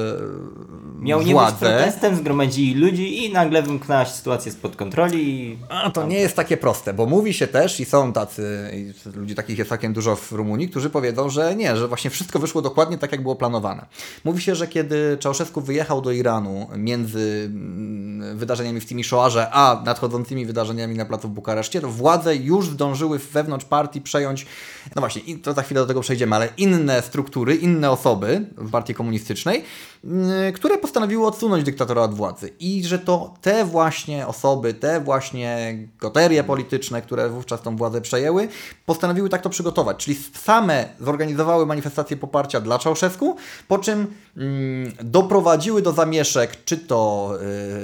Miał 0.99 1.23
nie 1.23 1.35
być 1.35 1.53
protestem, 1.61 2.17
zgromadzili 2.17 2.75
ludzi 2.75 3.25
i 3.25 3.33
nagle 3.33 3.63
wymknęła 3.63 4.05
się 4.05 4.11
sytuacja 4.11 4.53
spod 4.53 4.77
kontroli 4.77 5.29
i 5.29 5.59
A 5.69 5.91
to 5.91 6.07
nie 6.07 6.19
jest 6.19 6.37
takie 6.37 6.57
proste, 6.57 6.95
bo 6.95 7.07
mówi 7.07 7.35
się 7.35 7.47
też 7.47 7.81
i 7.81 7.85
są 7.85 8.13
tacy, 8.13 8.71
i 8.75 8.93
ludzi 9.19 9.35
takich 9.35 9.59
jest 9.59 9.69
całkiem 9.69 9.93
dużo 9.93 10.17
w 10.17 10.33
Rumunii, 10.33 10.69
którzy 10.69 10.91
powiedzą, 10.91 11.31
że 11.31 11.57
nie, 11.57 11.77
że 11.77 11.89
właśnie 11.89 12.11
wszystko 12.11 12.39
wyszło 12.39 12.63
dokładnie 12.63 12.99
tak, 12.99 13.13
jak 13.13 13.23
było 13.23 13.37
planowane. 13.37 13.87
Mówi 14.25 14.43
się, 14.43 14.55
że 14.55 14.69
kiedy 14.69 15.17
Czałszewski 15.21 15.61
wyjechał 15.61 16.03
do 16.03 16.13
Iranu 16.13 16.67
między 16.77 17.51
mm, 17.51 18.39
wydarzeniami 18.39 18.81
w 18.81 18.87
Timiszoarze, 18.87 19.51
a 19.53 19.83
nadchodzącymi 19.85 20.47
wydarzeniami 20.47 20.97
na 20.97 21.05
placu 21.05 21.29
w 21.29 21.31
Bukareszcie, 21.31 21.81
to 21.81 21.89
władze 21.89 22.37
już 22.37 22.69
zdążyły 22.69 23.19
wewnątrz 23.33 23.65
partii 23.65 24.01
przejąć, 24.01 24.47
no 24.95 25.01
właśnie, 25.01 25.39
to 25.39 25.53
za 25.53 25.63
chwilę 25.63 25.81
do 25.81 25.87
tego 25.87 26.01
przejdziemy, 26.01 26.37
ale 26.37 26.49
inne 26.57 27.03
struktury, 27.03 27.55
inne 27.55 27.91
osoby 27.91 28.47
w 28.57 28.71
partii 28.71 28.95
komunistycznej, 28.95 29.65
mm, 30.05 30.53
które 30.53 30.79
postanowiły 30.79 31.27
odsunąć 31.27 31.65
dyktatora 31.65 32.03
od 32.03 32.15
władzy. 32.15 32.51
I 32.61 32.85
że 32.85 32.99
to 32.99 33.35
te 33.41 33.65
właśnie 33.65 34.27
osoby, 34.27 34.75
te 34.75 35.01
właśnie 35.01 35.79
goterie 36.01 36.45
polityczne, 36.45 37.03
które 37.03 37.29
wówczas 37.29 37.63
tą 37.63 37.77
władzę 37.77 38.01
przejęły, 38.01 38.49
postanowiły 38.87 39.29
tak 39.29 39.43
to 39.43 39.51
przygotować. 39.51 39.97
Czyli 39.97 40.17
same 40.35 40.89
zorganizowały 41.01 41.67
manifestację 41.67 42.17
poparcia 42.17 42.61
dla 42.61 42.79
Czałszewsku, 42.79 43.37
po 43.69 43.79
czym 43.79 44.07
mm, 44.37 44.93
doprowadziły 45.05 45.83
do 45.83 45.93
zamieszek, 45.93 46.65
czy 46.65 46.79
to 46.79 47.33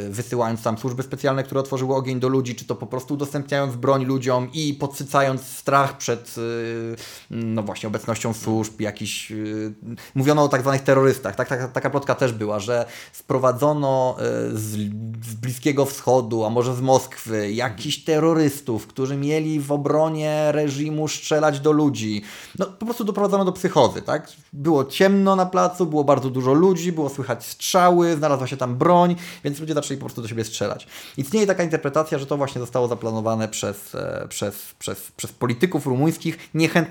y, 0.07 0.11
wysyłając 0.11 0.63
tam 0.63 0.79
służby 0.79 1.03
specjalne, 1.03 1.43
które 1.43 1.61
otworzyły 1.61 1.95
ogień 1.95 2.21
do 2.21 2.29
ludzi, 2.29 2.55
czy 2.55 2.65
to 2.65 2.75
po 2.75 2.87
prostu 2.87 3.15
udostępniając 3.15 3.77
broń 3.77 4.05
ludziom 4.05 4.49
i 4.53 4.75
podsycając 4.75 5.43
strach 5.43 5.97
przed 5.97 6.35
y, 6.39 6.92
no 7.31 7.63
właśnie 7.63 7.87
obecnością 7.87 8.33
służb, 8.33 8.81
jakiś 8.81 9.33
y, 9.33 9.75
mówiono 10.15 10.43
o 10.43 10.49
tak 10.49 10.61
zwanych 10.61 10.83
terrorystach. 10.83 11.37
Tak, 11.37 11.49
tak, 11.49 11.73
taka 11.73 11.91
plotka 11.91 12.15
też 12.15 12.33
była, 12.33 12.61
że 12.61 12.87
sprowadzono 13.13 14.17
y, 14.19 14.59
z, 14.59 14.71
z 15.27 15.35
Bliskiego 15.35 15.87
Wschodu, 15.87 16.45
a 16.45 16.51
może 16.51 16.75
z 16.75 16.81
Moskwy, 16.81 17.53
jakichś 17.53 17.99
terrorystów, 17.99 18.87
którzy 18.87 19.17
mieli 19.17 19.61
w 19.61 19.73
obronie 19.73 20.53
reżimu 20.53 21.09
strzelać 21.09 21.61
do 21.61 21.73
ludzi. 21.73 22.23
No 22.59 22.67
po 22.67 22.85
prostu 22.87 23.05
doprowadzono 23.05 23.45
do 23.45 23.53
psychozy, 23.53 24.03
tak? 24.03 24.29
Było 24.53 24.85
ciemno 24.85 25.37
na 25.37 25.47
placu, 25.47 25.87
było 25.87 26.05
bardzo 26.05 26.31
dużo 26.31 26.53
ludzi, 26.53 26.93
było 26.93 27.09
słychać 27.09 27.47
strzały, 27.47 28.17
znalazła 28.17 28.47
się 28.47 28.57
tam 28.57 28.77
broń, 28.77 29.17
więc 29.45 29.61
ludzie 29.61 29.75
zaczęli 29.75 29.99
po 29.99 30.05
prostu 30.05 30.23
do 30.23 30.29
siebie 30.29 30.45
strzelać. 30.45 30.87
Istnieje 31.17 31.47
taka 31.47 31.63
interpretacja, 31.63 32.19
że 32.19 32.27
to 32.27 32.37
właśnie 32.37 32.61
zostało 32.61 32.89
zaplanowane 32.89 33.49
przez, 33.49 33.95
e, 33.95 34.27
przez, 34.29 34.75
przez, 34.79 35.13
przez 35.17 35.33
polityków 35.33 35.87
rumuńskich 35.87 36.39
niechętnych 36.55 36.82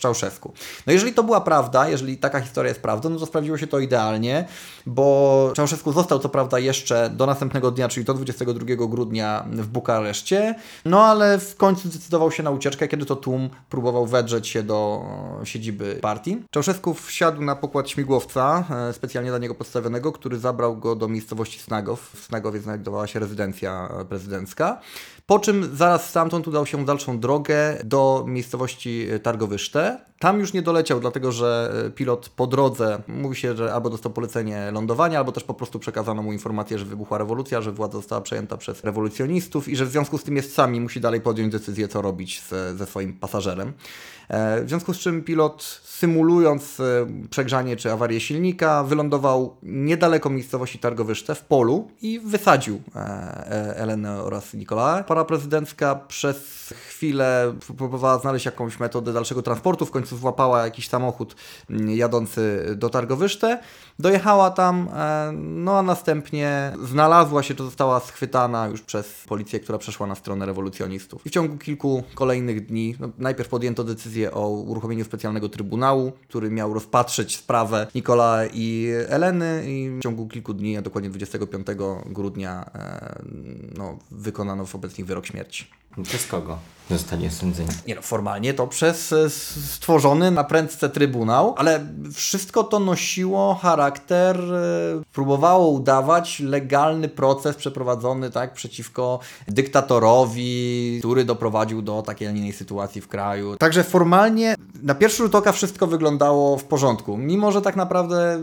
Czałszewsku. 0.00 0.52
No 0.86 0.92
jeżeli 0.92 1.12
to 1.12 1.22
była 1.24 1.40
prawda, 1.40 1.88
jeżeli 1.88 2.18
taka 2.18 2.40
historia 2.40 2.68
jest 2.68 2.82
prawdą, 2.82 3.10
no 3.10 3.18
to 3.18 3.26
sprawdziło 3.26 3.58
się 3.58 3.66
to 3.66 3.78
idealnie, 3.78 4.48
bo 4.86 5.52
Czałszewsku 5.54 5.92
został 5.92 6.18
co 6.18 6.28
prawda 6.28 6.58
jeszcze 6.58 7.10
do 7.10 7.26
następnego 7.26 7.70
dnia, 7.70 7.88
czyli 7.88 8.06
do 8.06 8.14
22 8.14 8.86
grudnia 8.86 9.44
w 9.52 9.66
Bukareszcie, 9.66 10.54
no 10.84 11.04
ale 11.04 11.38
w 11.38 11.56
końcu 11.56 11.88
zdecydował 11.88 12.30
się 12.30 12.42
na 12.42 12.50
ucieczkę, 12.50 12.88
kiedy 12.88 13.06
to 13.06 13.16
tłum 13.16 13.50
próbował 13.70 14.06
wedrzeć 14.06 14.48
się 14.48 14.62
do 14.62 15.02
e, 15.42 15.46
siedziby 15.46 15.98
partii. 16.02 16.42
Czałszewsku 16.50 16.94
wsiadł 16.94 17.42
na 17.42 17.56
pokład 17.56 17.90
śmigłowca, 17.90 18.64
e, 18.88 18.92
specjalnie 18.92 19.30
dla 19.30 19.38
niego 19.38 19.54
postawionego, 19.54 20.12
który 20.12 20.38
zabrał 20.38 20.76
go 20.76 20.96
do 20.96 21.08
miejscowości 21.08 21.60
Snagow. 21.60 22.00
W 22.00 22.24
Snagowie 22.24 22.60
znajdowała 22.60 23.06
się 23.06 23.18
rezydencja 23.18 23.88
e, 24.00 24.04
prezydencka. 24.04 24.80
Po 25.28 25.38
czym 25.38 25.76
zaraz 25.76 26.10
stamtąd 26.10 26.48
udał 26.48 26.66
się 26.66 26.84
dalszą 26.84 27.20
drogę 27.20 27.78
do 27.84 28.24
miejscowości 28.26 29.06
Targowyszte. 29.22 29.98
Tam 30.18 30.40
już 30.40 30.52
nie 30.52 30.62
doleciał, 30.62 31.00
dlatego 31.00 31.32
że 31.32 31.72
e, 31.86 31.90
pilot 31.90 32.28
po 32.28 32.46
drodze 32.46 33.02
mówi 33.08 33.36
się, 33.36 33.56
że 33.56 33.74
albo 33.74 33.90
dostał 33.90 34.12
polecenie 34.12 34.70
lądowania, 34.70 35.18
albo 35.18 35.32
też 35.32 35.44
po 35.44 35.54
prostu 35.54 35.78
przekazano 35.78 36.22
mu 36.22 36.32
informację, 36.32 36.78
że 36.78 36.84
wybuchła 36.84 37.18
rewolucja, 37.18 37.62
że 37.62 37.72
władza 37.72 37.98
została 37.98 38.20
przejęta 38.20 38.56
przez 38.56 38.84
rewolucjonistów 38.84 39.68
i 39.68 39.76
że 39.76 39.86
w 39.86 39.90
związku 39.90 40.18
z 40.18 40.24
tym 40.24 40.36
jest 40.36 40.54
sam 40.54 40.74
i 40.74 40.80
musi 40.80 41.00
dalej 41.00 41.20
podjąć 41.20 41.52
decyzję, 41.52 41.88
co 41.88 42.02
robić 42.02 42.42
ze, 42.48 42.76
ze 42.76 42.86
swoim 42.86 43.12
pasażerem. 43.12 43.72
E, 44.28 44.64
W 44.64 44.68
związku 44.68 44.94
z 44.94 44.98
czym 44.98 45.22
pilot, 45.24 45.80
symulując 45.84 46.80
e, 46.80 47.06
przegrzanie 47.30 47.76
czy 47.76 47.92
awarię 47.92 48.20
silnika, 48.20 48.84
wylądował 48.84 49.56
niedaleko 49.62 50.30
miejscowości 50.30 50.78
Targowyszte 50.78 51.34
w 51.34 51.44
polu 51.44 51.88
i 52.02 52.20
wysadził 52.20 52.80
e, 52.94 52.98
e, 52.98 53.76
Elenę 53.76 54.22
oraz 54.22 54.54
Nikolaę. 54.54 55.04
Para 55.18 55.24
prezydencka 55.26 55.94
przez 55.94 56.74
chwilę 56.98 57.54
próbowała 57.76 58.18
znaleźć 58.18 58.46
jakąś 58.46 58.80
metodę 58.80 59.12
dalszego 59.12 59.42
transportu, 59.42 59.86
w 59.86 59.90
końcu 59.90 60.16
złapała 60.16 60.64
jakiś 60.64 60.88
samochód 60.88 61.36
mm, 61.70 61.90
jadący 61.90 62.66
do 62.76 62.90
Targowyszte, 62.90 63.58
dojechała 63.98 64.50
tam, 64.50 64.88
e, 64.96 65.32
no 65.32 65.78
a 65.78 65.82
następnie 65.82 66.72
znalazła 66.84 67.42
się, 67.42 67.54
czy 67.54 67.62
została 67.62 68.00
schwytana 68.00 68.66
już 68.66 68.82
przez 68.82 69.24
policję, 69.28 69.60
która 69.60 69.78
przeszła 69.78 70.06
na 70.06 70.14
stronę 70.14 70.46
rewolucjonistów. 70.46 71.26
I 71.26 71.28
w 71.28 71.32
ciągu 71.32 71.58
kilku 71.58 72.02
kolejnych 72.14 72.66
dni, 72.66 72.94
no, 73.00 73.08
najpierw 73.18 73.48
podjęto 73.48 73.84
decyzję 73.84 74.32
o 74.32 74.48
uruchomieniu 74.48 75.04
specjalnego 75.04 75.48
trybunału, 75.48 76.12
który 76.28 76.50
miał 76.50 76.74
rozpatrzeć 76.74 77.36
sprawę 77.36 77.86
Nikola 77.94 78.40
i 78.52 78.88
Eleny 79.08 79.64
i 79.66 79.90
w 79.98 80.02
ciągu 80.02 80.28
kilku 80.28 80.54
dni, 80.54 80.76
a 80.76 80.82
dokładnie 80.82 81.10
25 81.10 81.66
grudnia 82.06 82.70
e, 82.74 83.22
no, 83.76 83.98
wykonano 84.10 84.64
wobec 84.64 84.98
nich 84.98 85.06
wyrok 85.06 85.26
śmierci. 85.26 85.66
przez 86.02 86.26
kogo 86.26 86.58
zostali 86.90 87.26
osądzeni? 87.26 87.68
Nie 87.86 87.94
no, 87.94 88.02
formalnie 88.02 88.54
to 88.54 88.66
przez 88.66 89.12
e, 89.12 89.30
stworzony 89.30 90.30
na 90.30 90.44
prędce 90.44 90.88
trybunał, 90.88 91.54
ale 91.56 91.86
wszystko 92.14 92.64
to 92.64 92.80
nosiło 92.80 93.54
charakter, 93.54 94.40
e, 94.40 95.02
próbowało 95.12 95.68
udawać 95.68 96.40
legalny 96.40 97.08
proces 97.08 97.56
przeprowadzony 97.56 98.30
tak 98.30 98.52
przeciwko 98.52 99.18
dyktatorowi, 99.48 100.96
który 100.98 101.24
doprowadził 101.24 101.82
do 101.82 102.02
takiej, 102.02 102.28
a 102.28 102.30
nie 102.30 102.38
innej 102.38 102.52
sytuacji 102.52 103.00
w 103.00 103.08
kraju. 103.08 103.56
Także 103.56 103.84
formalnie 103.84 104.54
na 104.82 104.94
pierwszy 104.94 105.22
rzut 105.22 105.34
oka 105.34 105.52
wszystko 105.52 105.86
wyglądało 105.86 106.58
w 106.58 106.64
porządku, 106.64 107.16
mimo 107.16 107.52
że 107.52 107.62
tak 107.62 107.76
naprawdę 107.76 108.38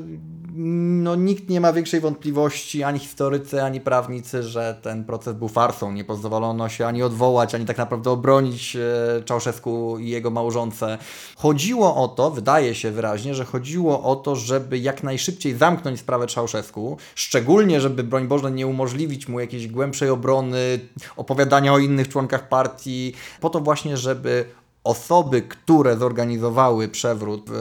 no, 0.58 1.16
nikt 1.16 1.50
nie 1.50 1.62
ma 1.62 1.74
większej 1.74 2.00
wątpliwości, 2.00 2.84
ani 2.84 3.00
historycy, 3.00 3.64
ani 3.64 3.82
prawnicy, 3.82 4.44
że 4.44 4.80
ten 4.82 5.04
proces 5.04 5.36
był 5.36 5.48
farsą. 5.48 5.92
Nie 5.92 6.04
pozwolono 6.04 6.70
się 6.70 6.88
ani 6.88 7.04
odwołać, 7.04 7.56
ani 7.56 7.66
tak 7.66 7.78
naprawdę 7.78 8.12
obronić 8.12 8.76
e, 8.76 9.24
Czałszewsku 9.24 10.00
i 10.00 10.10
jego 10.10 10.30
małżonce. 10.30 10.98
Chodziło 11.36 11.96
o 11.96 12.08
to, 12.08 12.32
wydaje 12.32 12.76
się 12.76 12.92
wyraźnie, 12.92 13.36
że 13.36 13.46
chodziło 13.46 14.04
o 14.04 14.16
to, 14.16 14.36
żeby 14.36 14.78
jak 14.78 15.04
najszybciej 15.04 15.56
zamknąć 15.56 16.00
sprawę 16.00 16.28
Czałszewsku, 16.28 16.98
szczególnie, 17.16 17.82
żeby, 17.82 18.04
broń 18.04 18.28
Boże, 18.28 18.52
nie 18.52 18.68
umożliwić 18.68 19.28
mu 19.28 19.40
jakiejś 19.40 19.68
głębszej 19.68 20.10
obrony, 20.10 20.80
opowiadania 21.18 21.74
o 21.74 21.80
innych 21.80 22.10
członkach 22.10 22.50
partii, 22.50 23.14
po 23.42 23.50
to 23.50 23.60
właśnie, 23.60 23.98
żeby 23.98 24.46
osoby, 24.86 25.42
które 25.42 25.98
zorganizowały 25.98 26.88
przewrót, 26.88 27.50
e, 27.50 27.54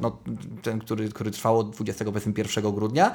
no, 0.00 0.16
ten, 0.62 0.78
który, 0.78 1.08
który 1.08 1.30
trwał 1.30 1.58
od 1.58 1.70
21 1.70 2.72
grudnia, 2.72 3.14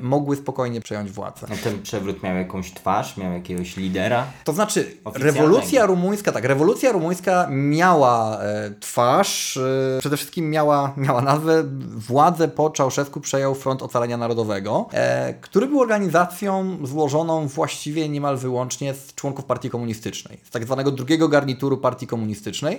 mogły 0.00 0.36
spokojnie 0.36 0.80
przejąć 0.80 1.10
władzę. 1.10 1.46
A 1.52 1.56
ten 1.56 1.82
przewrót 1.82 2.22
miał 2.22 2.36
jakąś 2.36 2.72
twarz, 2.72 3.16
miał 3.16 3.32
jakiegoś 3.32 3.76
lidera? 3.76 4.26
To 4.44 4.52
znaczy, 4.52 4.96
rewolucja 5.14 5.86
rumuńska, 5.86 6.32
tak, 6.32 6.44
rewolucja 6.44 6.92
rumuńska 6.92 7.48
miała 7.50 8.40
e, 8.40 8.70
twarz, 8.80 9.56
e, 9.56 9.98
przede 10.00 10.16
wszystkim 10.16 10.50
miała, 10.50 10.92
miała 10.96 11.22
nazwę, 11.22 11.64
władzę 11.96 12.48
po 12.48 12.70
Czałszewsku 12.70 13.20
przejął 13.20 13.54
Front 13.54 13.82
Ocalenia 13.82 14.16
Narodowego, 14.16 14.88
który 15.40 15.66
był 15.66 15.80
organizacją 15.80 16.78
złożoną 16.82 17.48
właściwie 17.48 18.08
niemal 18.08 18.36
wyłącznie 18.36 18.94
z 18.94 19.14
członków 19.14 19.44
partii 19.44 19.70
komunistycznej, 19.70 20.38
z 20.44 20.50
tak 20.50 20.64
zwanego 20.64 20.90
drugiego 20.90 21.28
garnituru 21.28 21.76
partii 21.78 22.06
komunistycznej, 22.06 22.75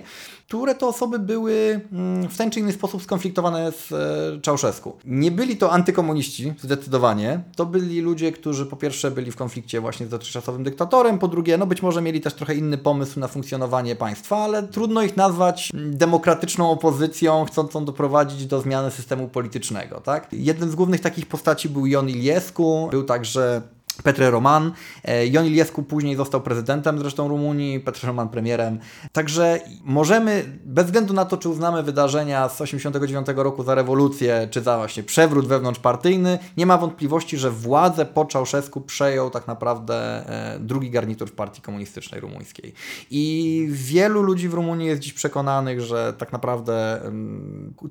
które 0.47 0.75
to 0.75 0.87
osoby 0.87 1.19
były 1.19 1.81
mm, 1.91 2.29
w 2.29 2.37
ten 2.37 2.51
czy 2.51 2.59
inny 2.59 2.73
sposób 2.73 3.03
skonfliktowane 3.03 3.71
z 3.71 3.91
e, 3.91 4.41
Czałszewsku. 4.41 4.93
Nie 5.05 5.31
byli 5.31 5.57
to 5.57 5.71
antykomuniści, 5.71 6.53
zdecydowanie. 6.61 7.43
To 7.55 7.65
byli 7.65 8.01
ludzie, 8.01 8.31
którzy 8.31 8.65
po 8.65 8.75
pierwsze 8.75 9.11
byli 9.11 9.31
w 9.31 9.35
konflikcie 9.35 9.81
właśnie 9.81 10.05
z 10.05 10.09
dotychczasowym 10.09 10.63
dyktatorem, 10.63 11.19
po 11.19 11.27
drugie, 11.27 11.57
no 11.57 11.65
być 11.65 11.81
może 11.81 12.01
mieli 12.01 12.21
też 12.21 12.33
trochę 12.33 12.55
inny 12.55 12.77
pomysł 12.77 13.19
na 13.19 13.27
funkcjonowanie 13.27 13.95
państwa, 13.95 14.37
ale 14.37 14.63
trudno 14.63 15.01
ich 15.01 15.17
nazwać 15.17 15.69
mm, 15.73 15.97
demokratyczną 15.97 16.71
opozycją, 16.71 17.45
chcącą 17.45 17.85
doprowadzić 17.85 18.45
do 18.45 18.61
zmiany 18.61 18.91
systemu 18.91 19.27
politycznego, 19.27 20.01
tak? 20.01 20.27
Jednym 20.31 20.71
z 20.71 20.75
głównych 20.75 21.01
takich 21.01 21.25
postaci 21.25 21.69
był 21.69 21.85
Jon 21.85 22.09
Iliescu, 22.09 22.87
był 22.91 23.03
także 23.03 23.61
Petre 24.03 24.31
Roman. 24.31 24.71
E, 25.03 25.27
Ion 25.27 25.45
Iliescu 25.45 25.83
później 25.83 26.15
został 26.15 26.41
prezydentem 26.41 26.99
zresztą 26.99 27.27
Rumunii, 27.27 27.79
Petre 27.79 28.07
Roman 28.07 28.29
premierem. 28.29 28.79
Także 29.11 29.59
możemy, 29.83 30.59
bez 30.65 30.85
względu 30.85 31.13
na 31.13 31.25
to, 31.25 31.37
czy 31.37 31.49
uznamy 31.49 31.83
wydarzenia 31.83 32.49
z 32.49 32.61
89 32.61 33.27
roku 33.35 33.63
za 33.63 33.75
rewolucję, 33.75 34.47
czy 34.51 34.61
za 34.61 34.77
właśnie 34.77 35.03
przewrót 35.03 35.47
wewnątrzpartyjny, 35.47 36.39
nie 36.57 36.65
ma 36.65 36.77
wątpliwości, 36.77 37.37
że 37.37 37.51
władzę 37.51 38.05
po 38.05 38.25
Czałszewsku 38.25 38.81
przejął 38.81 39.29
tak 39.29 39.47
naprawdę 39.47 39.95
e, 39.95 40.59
drugi 40.59 40.89
garnitur 40.89 41.29
w 41.29 41.33
partii 41.33 41.61
komunistycznej 41.61 42.21
rumuńskiej. 42.21 42.73
I 43.11 43.67
wielu 43.71 44.21
ludzi 44.21 44.49
w 44.49 44.53
Rumunii 44.53 44.87
jest 44.87 45.01
dziś 45.01 45.13
przekonanych, 45.13 45.81
że 45.81 46.13
tak 46.17 46.31
naprawdę 46.31 47.01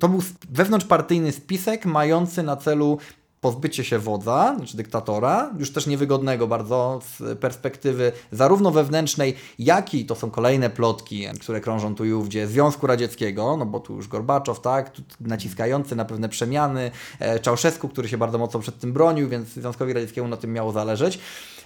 to 0.00 0.08
był 0.08 0.22
wewnątrzpartyjny 0.50 1.32
spisek 1.32 1.86
mający 1.86 2.42
na 2.42 2.56
celu 2.56 2.98
pozbycie 3.46 3.84
się 3.84 3.98
wodza, 3.98 4.56
czy 4.66 4.76
dyktatora, 4.76 5.50
już 5.58 5.72
też 5.72 5.86
niewygodnego 5.86 6.46
bardzo 6.46 7.00
z 7.02 7.38
perspektywy 7.38 8.12
zarówno 8.32 8.70
wewnętrznej, 8.70 9.34
jak 9.58 9.94
i 9.94 10.06
to 10.06 10.14
są 10.14 10.30
kolejne 10.30 10.70
plotki, 10.70 11.26
które 11.40 11.60
krążą 11.60 11.94
tu 11.94 12.04
i 12.04 12.12
ówdzie, 12.12 12.46
Związku 12.46 12.86
Radzieckiego, 12.86 13.56
no 13.56 13.66
bo 13.66 13.80
tu 13.80 13.96
już 13.96 14.08
Gorbaczow, 14.08 14.60
tak, 14.60 14.92
naciskający 15.20 15.96
na 15.96 16.04
pewne 16.04 16.28
przemiany, 16.28 16.90
e, 17.18 17.40
Czałszewsku, 17.40 17.88
który 17.88 18.08
się 18.08 18.18
bardzo 18.18 18.38
mocno 18.38 18.60
przed 18.60 18.78
tym 18.78 18.92
bronił, 18.92 19.28
więc 19.28 19.48
Związkowi 19.48 19.92
Radzieckiemu 19.92 20.28
na 20.28 20.36
tym 20.36 20.52
miało 20.52 20.72
zależeć. 20.72 21.18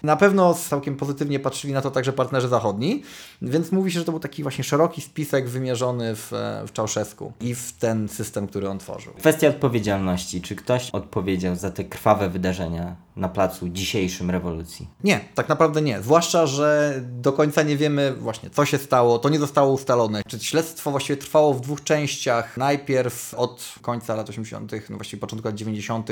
Na 0.02 0.16
pewno 0.16 0.54
całkiem 0.54 0.97
pozytywnie 0.97 1.40
patrzyli 1.40 1.75
na 1.75 1.83
to 1.83 1.90
także 1.90 2.12
partnerzy 2.12 2.49
zachodni, 2.49 3.02
więc 3.42 3.73
mówi 3.73 3.92
się, 3.92 3.99
że 3.99 4.04
to 4.04 4.12
był 4.12 4.21
taki 4.21 4.42
właśnie 4.42 4.64
szeroki 4.64 5.00
spisek 5.00 5.49
wymierzony 5.49 6.16
w, 6.16 6.33
e, 6.33 6.62
w 6.66 6.73
Czałszewsku 6.73 7.33
i 7.40 7.54
w 7.54 7.73
ten 7.73 8.09
system, 8.09 8.47
który 8.47 8.69
on 8.69 8.78
tworzył. 8.78 9.12
Kwestia 9.12 9.49
odpowiedzialności. 9.49 10.40
Czy 10.40 10.57
ktoś 10.57 10.90
odpowiedział 10.90 11.57
za 11.57 11.71
te 11.71 11.85
krwawe 11.85 12.28
wydarzenia 12.28 12.97
na 13.17 13.29
placu 13.29 13.69
dzisiejszym 13.69 14.31
rewolucji? 14.31 14.88
Nie, 15.05 15.21
tak 15.35 15.49
naprawdę 15.49 15.83
nie. 15.83 16.02
Zwłaszcza, 16.02 16.47
że 16.47 17.00
do 17.02 17.33
końca 17.33 17.62
nie 17.62 17.76
wiemy 17.76 18.14
właśnie, 18.14 18.50
co 18.50 18.64
się 18.64 18.79
stało. 18.79 19.19
To 19.19 19.29
nie 19.29 19.38
zostało 19.38 19.73
ustalone. 19.73 20.23
Czy 20.29 20.40
śledztwo 20.40 20.90
właściwie 20.90 21.17
trwało 21.17 21.55
w 21.55 21.61
dwóch 21.61 21.85
częściach. 21.85 22.57
Najpierw 22.57 23.35
od 23.35 23.75
końca 23.83 24.14
lat 24.14 24.29
80., 24.29 24.73
no 24.90 24.97
właściwie 24.97 25.21
początku 25.21 25.49
lat 25.49 25.55
90., 25.55 26.09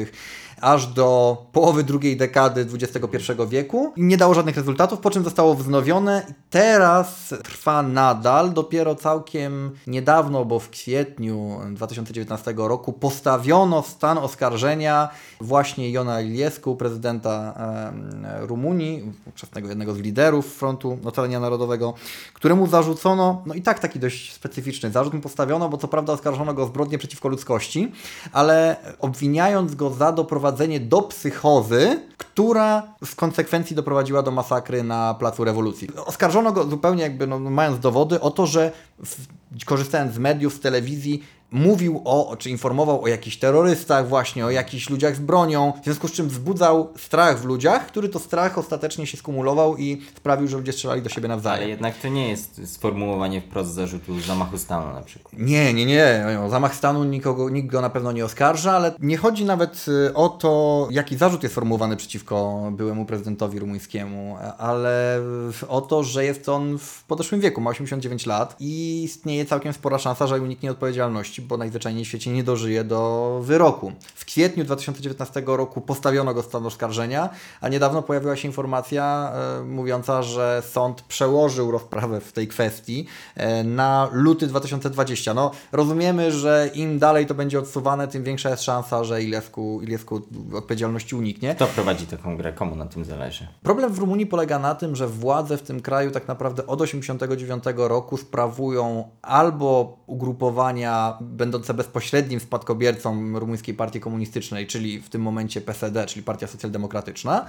aż 0.60 0.86
do 0.86 1.36
połowy 1.52 1.84
drugiej 1.84 2.16
dekady 2.16 2.66
XXI 2.74 3.32
wieku. 3.48 3.92
Nie 3.96 4.16
dało 4.16 4.34
żadnych 4.34 4.56
rezultatów, 4.56 5.00
po 5.00 5.10
czym 5.10 5.24
zostało 5.24 5.54
wznowione. 5.54 6.26
Teraz 6.50 7.34
trwa 7.44 7.82
nadal. 7.82 8.52
Dopiero 8.52 8.94
całkiem 8.94 9.70
niedawno, 9.86 10.44
bo 10.44 10.58
w 10.58 10.70
kwietniu 10.70 11.60
2019 11.70 12.54
roku 12.56 12.92
postawiono 12.92 13.82
stan 13.82 14.18
oskarżenia 14.18 15.08
właśnie 15.40 15.90
Jona 15.90 16.20
Iliescu, 16.20 16.76
prezydenta 16.76 16.87
e, 16.88 18.46
Rumunii, 18.46 19.12
ówczesnego 19.26 19.68
jednego 19.68 19.94
z 19.94 19.98
liderów 19.98 20.54
frontu 20.54 20.98
ocalenia 21.04 21.40
narodowego, 21.40 21.94
któremu 22.34 22.66
zarzucono, 22.66 23.42
no 23.46 23.54
i 23.54 23.62
tak 23.62 23.78
taki 23.78 23.98
dość 23.98 24.32
specyficzny 24.32 24.90
zarzut 24.90 25.14
mu 25.14 25.20
postawiono, 25.20 25.68
bo 25.68 25.76
co 25.76 25.88
prawda 25.88 26.12
oskarżono 26.12 26.54
go 26.54 26.62
o 26.62 26.66
zbrodnie 26.66 26.98
przeciwko 26.98 27.28
ludzkości, 27.28 27.92
ale 28.32 28.76
obwiniając 28.98 29.74
go 29.74 29.90
za 29.90 30.12
doprowadzenie 30.12 30.80
do 30.80 31.02
psychozy, 31.02 32.00
która 32.18 32.82
w 33.04 33.16
konsekwencji 33.16 33.76
doprowadziła 33.76 34.22
do 34.22 34.30
masakry 34.30 34.82
na 34.82 35.14
Placu 35.14 35.44
Rewolucji. 35.44 35.88
Oskarżono 36.06 36.52
go 36.52 36.64
zupełnie 36.64 37.02
jakby, 37.02 37.26
no, 37.26 37.38
mając 37.38 37.78
dowody 37.78 38.20
o 38.20 38.30
to, 38.30 38.46
że 38.46 38.72
w, 39.04 39.26
korzystając 39.64 40.14
z 40.14 40.18
mediów, 40.18 40.54
z 40.54 40.60
telewizji, 40.60 41.22
mówił 41.50 42.02
o, 42.04 42.36
czy 42.38 42.50
informował 42.50 43.02
o 43.02 43.08
jakichś 43.08 43.36
terrorystach 43.36 44.08
właśnie, 44.08 44.46
o 44.46 44.50
jakichś 44.50 44.90
ludziach 44.90 45.16
z 45.16 45.20
bronią, 45.20 45.72
w 45.80 45.84
związku 45.84 46.08
z 46.08 46.12
czym 46.12 46.28
wzbudzał 46.28 46.92
strach 46.96 47.40
w 47.40 47.44
ludziach, 47.44 47.86
który 47.86 48.08
to 48.08 48.18
strach 48.18 48.58
ostatecznie 48.58 49.06
się 49.06 49.16
skumulował 49.16 49.76
i 49.76 50.02
sprawił, 50.16 50.48
że 50.48 50.56
ludzie 50.56 50.72
strzelali 50.72 51.02
do 51.02 51.08
siebie 51.08 51.28
nawzajem. 51.28 51.60
Ale 51.60 51.68
jednak 51.68 51.98
to 51.98 52.08
nie 52.08 52.28
jest 52.28 52.74
sformułowanie 52.74 53.40
wprost 53.40 53.70
zarzutu 53.70 54.20
zamachu 54.20 54.58
stanu 54.58 54.92
na 54.92 55.02
przykład. 55.02 55.32
Nie, 55.38 55.74
nie, 55.74 55.86
nie. 55.86 56.38
O 56.44 56.48
zamach 56.48 56.74
stanu 56.74 57.04
nikogo, 57.04 57.50
nikt 57.50 57.70
go 57.70 57.80
na 57.80 57.90
pewno 57.90 58.12
nie 58.12 58.24
oskarża, 58.24 58.72
ale 58.72 58.94
nie 59.00 59.16
chodzi 59.16 59.44
nawet 59.44 59.86
y, 59.88 60.14
o 60.14 60.28
to, 60.28 60.88
jaki 60.90 61.16
zarzut 61.16 61.42
jest 61.42 61.54
formułowany 61.54 61.96
przeciwko 61.96 62.68
byłemu 62.72 63.04
prezydentowi 63.04 63.58
rumuńskiemu, 63.58 64.36
ale 64.58 65.20
o 65.68 65.80
to, 65.80 66.04
że 66.04 66.24
jest 66.24 66.48
on 66.48 66.78
w 66.78 67.04
podeszłym 67.04 67.40
wieku, 67.40 67.60
ma 67.60 67.70
89 67.70 68.26
lat 68.26 68.56
i 68.60 69.02
istnieje 69.04 69.46
całkiem 69.46 69.72
spora 69.72 69.98
szansa, 69.98 70.26
że 70.26 70.42
uniknie 70.42 70.70
odpowiedzialności 70.70 71.37
bo 71.42 71.56
najzwyczajniej 71.56 72.04
w 72.04 72.08
świecie 72.08 72.30
nie 72.30 72.44
dożyje 72.44 72.84
do 72.84 73.40
wyroku. 73.42 73.92
W 74.14 74.24
kwietniu 74.24 74.64
2019 74.64 75.42
roku 75.46 75.80
postawiono 75.80 76.34
go 76.34 76.42
stan 76.42 76.66
oskarżenia, 76.66 77.28
a 77.60 77.68
niedawno 77.68 78.02
pojawiła 78.02 78.36
się 78.36 78.48
informacja 78.48 79.32
e, 79.34 79.64
mówiąca, 79.64 80.22
że 80.22 80.62
sąd 80.70 81.02
przełożył 81.02 81.70
rozprawę 81.70 82.20
w 82.20 82.32
tej 82.32 82.48
kwestii 82.48 83.06
e, 83.34 83.64
na 83.64 84.08
luty 84.12 84.46
2020. 84.46 85.34
No, 85.34 85.50
rozumiemy, 85.72 86.32
że 86.32 86.70
im 86.74 86.98
dalej 86.98 87.26
to 87.26 87.34
będzie 87.34 87.58
odsuwane, 87.58 88.08
tym 88.08 88.24
większa 88.24 88.50
jest 88.50 88.62
szansa, 88.62 89.04
że 89.04 89.22
Iliesku, 89.22 89.80
Iliesku 89.82 90.22
odpowiedzialności 90.54 91.16
uniknie. 91.16 91.54
Kto 91.54 91.66
prowadzi 91.66 92.06
taką 92.06 92.36
grę? 92.36 92.52
Komu 92.52 92.76
na 92.76 92.86
tym 92.86 93.04
zależy? 93.04 93.46
Problem 93.62 93.92
w 93.92 93.98
Rumunii 93.98 94.26
polega 94.26 94.58
na 94.58 94.74
tym, 94.74 94.96
że 94.96 95.08
władze 95.08 95.56
w 95.56 95.62
tym 95.62 95.80
kraju 95.80 96.10
tak 96.10 96.28
naprawdę 96.28 96.66
od 96.66 96.78
1989 96.78 97.64
roku 97.88 98.16
sprawują 98.16 99.08
albo 99.22 99.98
ugrupowania 100.06 101.18
będące 101.28 101.74
bezpośrednim 101.74 102.40
spadkobiercą 102.40 103.38
rumuńskiej 103.38 103.74
partii 103.74 104.00
komunistycznej, 104.00 104.66
czyli 104.66 105.00
w 105.00 105.08
tym 105.08 105.22
momencie 105.22 105.60
PSD, 105.60 106.06
czyli 106.06 106.22
Partia 106.22 106.46
Socjaldemokratyczna, 106.46 107.46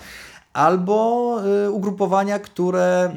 albo 0.54 1.38
y, 1.68 1.72
ugrupowania, 1.72 2.40
które 2.40 3.12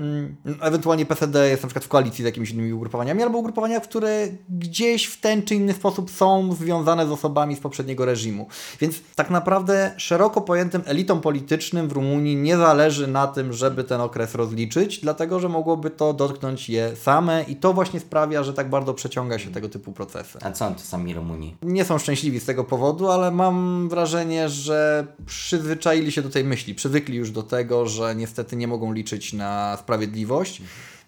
y, 0.47 0.55
ewentualnie 0.61 1.07
PSD 1.07 1.49
jest 1.49 1.63
na 1.63 1.67
przykład 1.67 1.85
w 1.85 1.89
koalicji 1.89 2.23
z 2.23 2.27
jakimiś 2.27 2.51
innymi 2.51 2.73
ugrupowaniami, 2.73 3.23
albo 3.23 3.39
ugrupowania, 3.39 3.81
które 3.81 4.29
gdzieś 4.49 5.07
w 5.07 5.21
ten 5.21 5.43
czy 5.43 5.55
inny 5.55 5.73
sposób 5.73 6.11
są 6.11 6.55
związane 6.55 7.07
z 7.07 7.11
osobami 7.11 7.57
z 7.57 7.61
poprzedniego 7.61 8.05
reżimu. 8.05 8.47
Więc 8.81 8.97
tak 9.15 9.31
naprawdę 9.31 9.95
szeroko 9.97 10.41
pojętym 10.41 10.83
elitom 10.87 11.21
politycznym 11.21 11.89
w 11.89 11.93
Rumunii 11.93 12.37
nie 12.37 12.57
zależy 12.57 13.07
na 13.07 13.27
tym, 13.27 13.53
żeby 13.53 13.85
ten 13.85 14.01
okres 14.01 14.35
rozliczyć, 14.35 15.01
dlatego 15.01 15.41
że 15.41 15.49
mogłoby 15.49 15.91
to 15.91 16.13
dotknąć 16.13 16.69
je 16.69 16.97
same 16.97 17.45
i 17.49 17.57
to 17.57 17.73
właśnie 17.73 18.01
sprawia, 18.01 18.43
że 18.43 18.53
tak 18.55 18.71
bardzo 18.71 18.95
przeciąga 18.95 19.39
się 19.39 19.51
tego 19.51 19.69
typu 19.69 19.93
procesy. 19.93 20.39
A 20.43 20.53
co 20.53 20.71
to 20.71 20.79
sami 20.79 21.15
Rumuni? 21.15 21.57
Nie 21.63 21.85
są 21.85 21.99
szczęśliwi 21.99 22.41
z 22.41 22.45
tego 22.45 22.65
powodu, 22.65 23.11
ale 23.11 23.31
mam 23.31 23.89
wrażenie, 23.89 24.49
że 24.49 25.07
przyzwyczaili 25.27 26.13
się 26.13 26.23
do 26.23 26.31
tej 26.31 26.45
myśli, 26.45 26.75
przywykli 26.75 27.22
już 27.23 27.31
do 27.31 27.43
tego, 27.43 27.87
że 27.87 28.15
niestety 28.15 28.57
nie 28.57 28.69
mogą 28.69 28.93
liczyć 28.93 29.33
na 29.33 29.77
sprawiedliwość. 29.81 30.63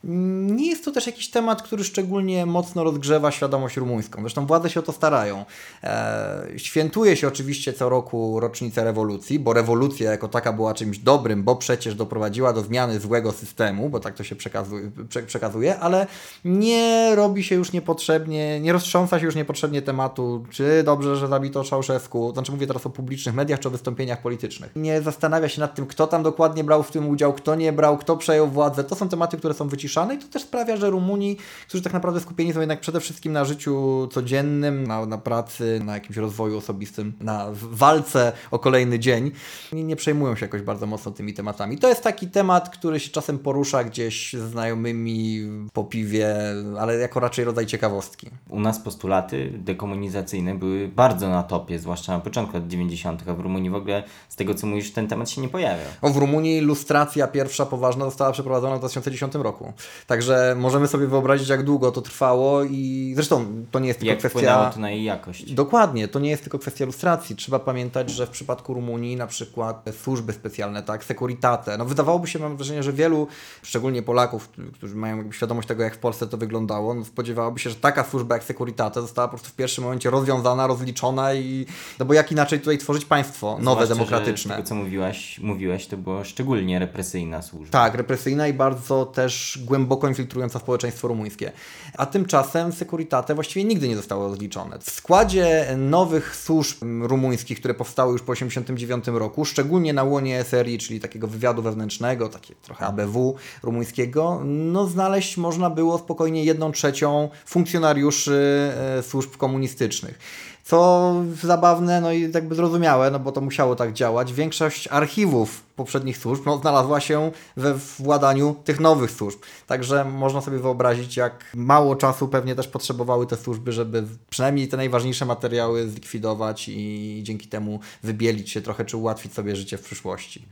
Nie 0.07 0.69
jest 0.69 0.85
to 0.85 0.91
też 0.91 1.07
jakiś 1.07 1.31
temat, 1.31 1.63
który 1.63 1.85
szczególnie 1.85 2.47
mocno 2.47 2.85
rozgrzewa 2.85 3.31
świadomość 3.31 3.77
rumuńską. 3.77 4.21
Zresztą 4.21 4.47
władze 4.47 4.71
się 4.71 4.81
o 4.81 4.83
to 4.83 4.93
starają. 4.93 5.45
E, 5.83 6.47
świętuje 6.57 7.17
się 7.17 7.29
oczywiście 7.29 7.73
co 7.73 7.89
roku 7.89 8.41
rocznicę 8.41 8.85
rewolucji, 8.85 9.39
bo 9.39 9.53
rewolucja 9.53 10.11
jako 10.11 10.29
taka 10.29 10.53
była 10.53 10.75
czymś 10.75 10.99
dobrym, 10.99 11.43
bo 11.43 11.57
przecież 11.57 11.95
doprowadziła 11.95 12.53
do 12.53 12.63
zmiany 12.63 13.01
złego 13.01 13.33
systemu, 13.33 13.89
bo 13.89 14.01
tak 14.01 14.15
to 14.15 14.25
się 14.25 14.37
przekazuje, 14.37 14.91
prze, 15.09 15.23
przekazuje 15.23 15.79
ale 15.79 16.07
nie 16.45 17.13
robi 17.15 17.45
się 17.45 17.55
już 17.55 17.73
niepotrzebnie, 17.73 18.61
nie 18.61 18.73
roztrząsa 18.73 19.19
się 19.19 19.27
już 19.27 19.35
niepotrzebnie 19.35 19.83
tematu, 19.83 20.45
czy 20.51 20.83
dobrze, 20.83 21.17
że 21.17 21.29
zabito 21.29 21.65
Czałszewsku, 21.65 22.33
znaczy 22.33 22.53
mówię 22.53 22.67
teraz 22.67 22.87
o 22.87 22.91
publicznych 22.91 23.35
mediach, 23.35 23.61
czy 23.61 23.69
o 23.69 23.71
wystąpieniach 23.71 24.23
politycznych. 24.23 24.71
Nie 24.77 25.03
zastanawia 25.03 25.49
się 25.49 25.61
nad 25.61 25.75
tym, 25.75 25.87
kto 25.87 26.07
tam 26.07 26.23
dokładnie 26.23 26.65
brał 26.65 26.83
w 26.83 26.91
tym 26.91 27.09
udział, 27.09 27.33
kto 27.33 27.55
nie 27.55 27.73
brał, 27.73 27.99
kto 27.99 28.17
przejął 28.17 28.49
władzę. 28.49 28.85
To 28.85 28.95
są 28.95 29.09
tematy, 29.09 29.37
które 29.37 29.55
są 29.55 29.69
wyciszone 29.69 29.94
i 30.15 30.19
to 30.19 30.29
też 30.29 30.43
sprawia, 30.43 30.77
że 30.77 30.91
Rumuni, 30.91 31.37
którzy 31.69 31.83
tak 31.83 31.93
naprawdę 31.93 32.21
skupieni 32.21 32.53
są 32.53 32.61
jednak 32.61 32.81
przede 32.81 33.01
wszystkim 33.01 33.33
na 33.33 33.45
życiu 33.45 34.09
codziennym, 34.13 34.87
na, 34.87 35.07
na 35.07 35.19
pracy, 35.19 35.81
na 35.85 35.95
jakimś 35.95 36.17
rozwoju 36.17 36.59
osobistym, 36.59 37.13
na 37.21 37.47
walce 37.53 38.33
o 38.51 38.59
kolejny 38.59 38.99
dzień, 38.99 39.31
nie, 39.73 39.85
nie 39.85 39.97
przejmują 39.97 40.37
się 40.37 40.47
jakoś 40.47 40.63
bardzo 40.63 40.87
mocno 40.87 41.13
tymi 41.13 41.35
tematami. 41.35 41.79
To 41.79 41.89
jest 41.89 42.03
taki 42.03 42.29
temat, 42.29 42.71
który 42.71 43.01
się 43.01 43.11
czasem 43.11 43.39
porusza 43.39 43.85
gdzieś 43.85 44.33
ze 44.33 44.49
znajomymi 44.49 45.41
po 45.73 45.85
piwie, 45.85 46.37
ale 46.79 46.97
jako 46.97 47.21
raczej 47.21 47.45
rodzaj 47.45 47.67
ciekawostki. 47.67 48.31
U 48.49 48.61
nas 48.61 48.79
postulaty 48.79 49.53
dekomunizacyjne 49.59 50.55
były 50.55 50.89
bardzo 50.89 51.29
na 51.29 51.43
topie, 51.43 51.79
zwłaszcza 51.79 52.13
na 52.13 52.21
początku 52.21 52.57
lat 52.57 52.69
90., 52.69 53.29
a 53.29 53.35
w 53.35 53.41
Rumunii 53.41 53.71
w 53.71 53.75
ogóle 53.75 54.03
z 54.29 54.37
tego 54.37 54.55
co 54.55 54.67
mówisz 54.67 54.93
ten 54.93 55.09
temat 55.09 55.31
się 55.31 55.41
nie 55.41 55.49
pojawiał. 55.49 55.87
O, 56.03 56.11
w 56.11 56.17
Rumunii 56.17 56.61
lustracja 56.61 57.27
pierwsza 57.27 57.67
poważna 57.67 58.05
została 58.05 58.33
przeprowadzona 58.33 58.77
w 58.77 58.79
2010 58.79 59.35
roku. 59.35 59.73
Także 60.07 60.55
możemy 60.59 60.89
sobie 60.89 61.07
wyobrazić, 61.07 61.49
jak 61.49 61.63
długo 61.63 61.91
to 61.91 62.03
trwało 62.03 62.65
i 62.65 63.13
zresztą 63.15 63.47
to 63.71 63.79
nie 63.79 63.89
jest 63.89 64.01
tylko 64.01 64.11
Jak 64.11 64.19
kwestia... 64.19 64.71
to 64.75 64.81
na 64.81 64.91
jej 64.91 65.05
jakość? 65.05 65.53
Dokładnie, 65.53 66.09
to 66.09 66.19
nie 66.19 66.31
jest 66.31 66.43
tylko 66.43 66.59
kwestia 66.59 66.85
lustracji. 66.85 67.37
Trzeba 67.37 67.59
pamiętać, 67.59 68.11
że 68.11 68.27
w 68.27 68.31
przypadku 68.31 68.75
Rumunii 68.75 69.17
na 69.17 69.27
przykład 69.27 69.85
służby 70.03 70.33
specjalne, 70.33 70.83
tak, 70.83 71.05
Securitate, 71.05 71.79
no 71.79 71.85
wydawałoby 71.85 72.29
się, 72.29 72.39
mam 72.39 72.57
wrażenie, 72.57 72.83
że 72.83 72.93
wielu, 72.93 73.29
szczególnie 73.63 74.03
Polaków, 74.03 74.49
którzy 74.75 74.95
mają 74.95 75.17
jakby 75.17 75.35
świadomość 75.35 75.69
tego, 75.69 75.83
jak 75.83 75.95
w 75.95 75.99
Polsce 75.99 76.27
to 76.27 76.37
wyglądało, 76.37 76.95
no 76.95 77.05
spodziewałoby 77.05 77.61
się, 77.61 77.71
że 77.71 77.77
taka 77.77 78.05
służba 78.05 78.35
jak 78.35 78.45
Securitate 78.45 79.01
została 79.01 79.29
po 79.29 79.31
prostu 79.31 79.49
w 79.49 79.55
pierwszym 79.55 79.85
momencie 79.85 80.11
rozwiązana, 80.11 80.67
rozliczona 80.67 81.35
i 81.35 81.67
no 81.99 82.05
bo 82.05 82.15
jak 82.15 82.33
inaczej 82.33 82.61
tutaj 82.61 82.79
tworzyć 82.79 83.05
państwo 83.05 83.59
nowe, 83.61 83.87
Zwłaszcza, 83.87 83.95
demokratyczne. 83.95 84.57
Tego, 84.57 84.69
co 84.69 84.75
mówiłaś, 84.75 85.41
mówiłeś, 85.41 85.87
to 85.87 85.97
była 85.97 86.25
szczególnie 86.25 86.79
represyjna 86.79 87.43
służba. 87.43 87.73
Tak, 87.73 87.95
represyjna 87.95 88.49
i 88.49 88.53
bardzo 88.53 89.07
też 89.07 89.59
głęboko 89.65 90.09
infiltrująca 90.09 90.59
społeczeństwo 90.59 91.09
rumuńskie. 91.09 91.53
A 91.99 92.07
tymczasem 92.07 92.73
Securitate 92.73 93.35
właściwie 93.35 93.65
nigdy 93.65 93.89
nie 93.89 93.97
zostało 93.97 94.29
rozliczone. 94.29 94.79
W 94.79 94.91
składzie 94.91 95.67
nowych 95.77 96.37
służb 96.37 96.77
rumuńskich, 97.03 97.59
które 97.59 97.75
powstały 97.75 98.13
już 98.13 98.23
po 98.23 98.33
1989 98.33 99.19
roku, 99.19 99.45
szczególnie 99.45 99.93
na 99.93 100.03
łonie 100.03 100.45
SRI, 100.45 100.79
czyli 100.79 101.01
takiego 101.01 101.29
wywiadu 101.29 101.63
wewnętrznego, 101.63 102.29
takie 102.29 102.55
trochę 102.55 102.87
ABW 102.87 103.35
rumuńskiego, 103.63 104.41
no 104.45 104.87
znaleźć 104.87 105.37
można 105.37 105.71
było 105.71 105.99
spokojnie 105.99 106.45
jedną 106.45 106.73
trzecią 106.73 107.29
funkcjonariuszy 107.47 108.73
e, 108.99 109.03
służb 109.03 109.37
komunistycznych. 109.37 110.19
Co 110.65 111.15
zabawne, 111.43 112.01
no 112.01 112.13
i 112.13 112.33
jakby 112.35 112.55
zrozumiałe, 112.55 113.11
no 113.11 113.19
bo 113.19 113.33
to 113.33 113.41
musiało 113.41 113.77
tak 113.77 113.93
działać. 113.93 114.33
Większość 114.33 114.89
archiwów 114.89 115.63
poprzednich 115.77 116.19
służb 116.19 116.43
no, 116.47 116.59
znalazła 116.59 117.01
się 117.01 117.31
we 117.57 117.75
władaniu 117.99 118.57
tych 118.65 118.81
nowych 118.81 119.11
służb. 119.11 119.39
Także 119.67 120.05
można 120.05 120.41
sobie 120.41 120.59
wyobrazić, 120.59 121.17
jak 121.17 121.45
mało 121.55 121.97
czasu 121.97 122.29
pewnie 122.29 122.55
też 122.55 122.69
potrzebowały 122.69 123.27
te 123.27 123.37
służby, 123.37 123.73
żeby 123.73 124.05
przynajmniej 124.31 124.69
te 124.69 124.77
najważniejsze 124.77 125.27
materiały 125.27 125.89
zlikwidować 125.89 126.69
i 126.69 127.21
dzięki 127.23 127.49
temu 127.49 127.81
wybielić 128.03 128.51
się 128.51 128.61
trochę, 128.61 128.85
czy 128.85 128.97
ułatwić 128.97 129.35
sobie 129.35 129.57
życie 129.57 129.79
w 129.79 129.83
przyszłości. 129.83 130.47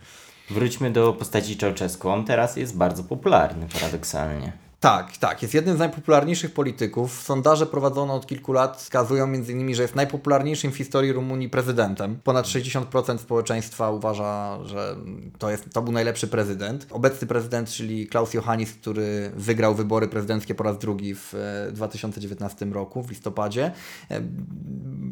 Wróćmy 0.50 0.90
do 0.90 1.12
postaci 1.12 1.56
Ceausescu. 1.56 2.08
On 2.08 2.24
teraz 2.24 2.56
jest 2.56 2.76
bardzo 2.76 3.04
popularny, 3.04 3.66
paradoksalnie. 3.72 4.52
Tak, 4.82 5.16
tak. 5.16 5.42
Jest 5.42 5.54
jednym 5.54 5.76
z 5.76 5.78
najpopularniejszych 5.78 6.54
polityków. 6.54 7.22
Sondaże 7.22 7.66
prowadzone 7.66 8.12
od 8.12 8.26
kilku 8.26 8.52
lat 8.52 8.76
wskazują 8.76 9.24
m.in., 9.24 9.74
że 9.74 9.82
jest 9.82 9.94
najpopularniejszym 9.94 10.72
w 10.72 10.76
historii 10.76 11.12
Rumunii 11.12 11.48
prezydentem. 11.48 12.18
Ponad 12.24 12.46
60% 12.46 13.18
społeczeństwa 13.18 13.90
uważa, 13.90 14.58
że 14.64 14.96
to, 15.38 15.50
jest, 15.50 15.70
to 15.72 15.82
był 15.82 15.92
najlepszy 15.92 16.28
prezydent. 16.28 16.86
Obecny 16.90 17.26
prezydent, 17.26 17.68
czyli 17.68 18.06
Klaus 18.06 18.34
Johannis, 18.34 18.72
który 18.72 19.32
wygrał 19.36 19.74
wybory 19.74 20.08
prezydenckie 20.08 20.54
po 20.54 20.64
raz 20.64 20.78
drugi 20.78 21.14
w 21.14 21.34
2019 21.72 22.66
roku, 22.66 23.02
w 23.02 23.10
listopadzie, 23.10 23.72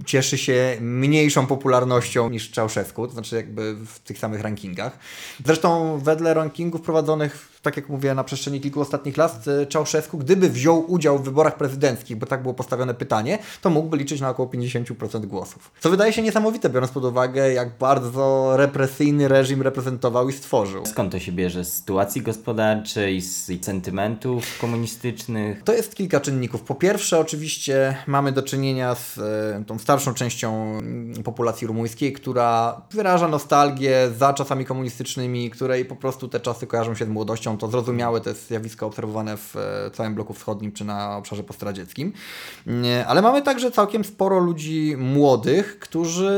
cieszy 0.07 0.39
się 0.39 0.77
mniejszą 0.81 1.47
popularnością 1.47 2.31
niż 2.31 2.51
Ceausescu, 2.51 3.07
to 3.07 3.13
znaczy 3.13 3.37
jakby 3.37 3.75
w 3.87 3.99
tych 3.99 4.19
samych 4.19 4.41
rankingach. 4.41 4.99
Zresztą 5.47 5.99
wedle 5.99 6.35
rankingów 6.35 6.81
prowadzonych 6.81 7.60
tak 7.63 7.77
jak 7.77 7.89
mówię, 7.89 8.15
na 8.15 8.25
przestrzeni 8.25 8.61
kilku 8.61 8.81
ostatnich 8.81 9.17
lat, 9.17 9.45
Ceausescu, 9.73 10.19
gdyby 10.19 10.51
wziął 10.51 10.93
udział 10.93 11.19
w 11.19 11.23
wyborach 11.23 11.57
prezydenckich, 11.57 12.17
bo 12.17 12.27
tak 12.27 12.43
było 12.43 12.55
postawione 12.55 12.95
pytanie, 12.95 13.39
to 13.63 13.71
mógłby 13.71 13.97
liczyć 13.97 14.21
na 14.21 14.31
około 14.31 14.49
50% 14.49 15.27
głosów. 15.27 15.71
Co 15.81 15.91
wydaje 15.91 16.13
się 16.13 16.23
niesamowite, 16.23 16.71
biorąc 16.71 16.93
pod 16.93 17.05
uwagę, 17.05 17.53
jak 17.53 17.79
bardzo 17.79 18.53
represyjny 18.57 19.29
reżim 19.29 19.63
reprezentował 19.63 20.29
i 20.29 20.33
stworzył. 20.33 20.87
Skąd 20.87 21.13
to 21.13 21.19
się 21.19 21.33
bierze? 21.33 21.65
Z 21.65 21.73
sytuacji 21.73 22.23
gospodarczej, 22.23 23.21
z 23.21 23.65
sentymentów 23.65 24.59
komunistycznych? 24.61 25.63
To 25.63 25.73
jest 25.73 25.95
kilka 25.95 26.21
czynników. 26.21 26.63
Po 26.63 26.75
pierwsze, 26.75 27.19
oczywiście 27.19 27.97
mamy 28.07 28.33
do 28.33 28.43
czynienia 28.43 28.95
z 28.95 29.19
e, 29.19 29.65
tą 29.67 29.79
starszą 29.79 30.15
częścią 30.15 30.79
populacji 31.25 31.67
rumuńskiej, 31.67 32.13
która 32.13 32.81
wyraża 32.91 33.29
nostalgię 33.29 34.11
za 34.19 34.35
czasami 34.35 34.65
komunistycznymi, 34.65 35.51
której 35.51 35.85
po 35.85 35.97
prostu 35.97 36.29
te 36.29 36.41
czasy 36.41 36.67
kojarzą 36.67 36.95
się 36.95 37.05
z 37.05 37.09
młodością 37.09 37.50
to 37.57 37.69
zrozumiałe, 37.69 38.21
to 38.21 38.29
jest 38.29 38.49
zjawisko 38.49 38.87
obserwowane 38.87 39.37
w 39.37 39.57
e, 39.57 39.91
całym 39.91 40.15
bloku 40.15 40.35
wschodnim 40.35 40.73
czy 40.73 40.85
na 40.85 41.17
obszarze 41.17 41.43
postradzieckim. 41.43 42.13
Ale 43.07 43.23
mamy 43.23 43.43
także 43.43 43.71
całkiem 43.71 44.05
sporo 44.05 44.39
ludzi 44.39 44.95
młodych, 44.99 45.79
którzy 45.79 46.31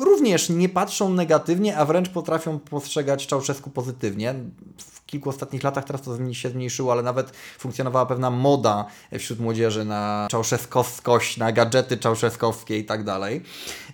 również 0.00 0.48
nie 0.48 0.68
patrzą 0.68 1.12
negatywnie, 1.12 1.76
a 1.76 1.84
wręcz 1.84 2.08
potrafią 2.08 2.58
postrzegać 2.58 3.26
Czałczesku 3.26 3.70
pozytywnie. 3.70 4.34
W 4.78 5.03
kilku 5.14 5.30
ostatnich 5.30 5.62
latach 5.62 5.84
teraz 5.84 6.02
to 6.02 6.32
się 6.32 6.48
zmniejszyło, 6.48 6.92
ale 6.92 7.02
nawet 7.02 7.30
funkcjonowała 7.58 8.06
pewna 8.06 8.30
moda 8.30 8.86
wśród 9.18 9.40
młodzieży 9.40 9.84
na 9.84 10.26
czałszewskowskość, 10.30 11.36
na 11.36 11.52
gadżety 11.52 11.96
czałszewskowskie 11.96 12.78
i 12.78 12.84
tak 12.84 13.04
dalej. 13.04 13.42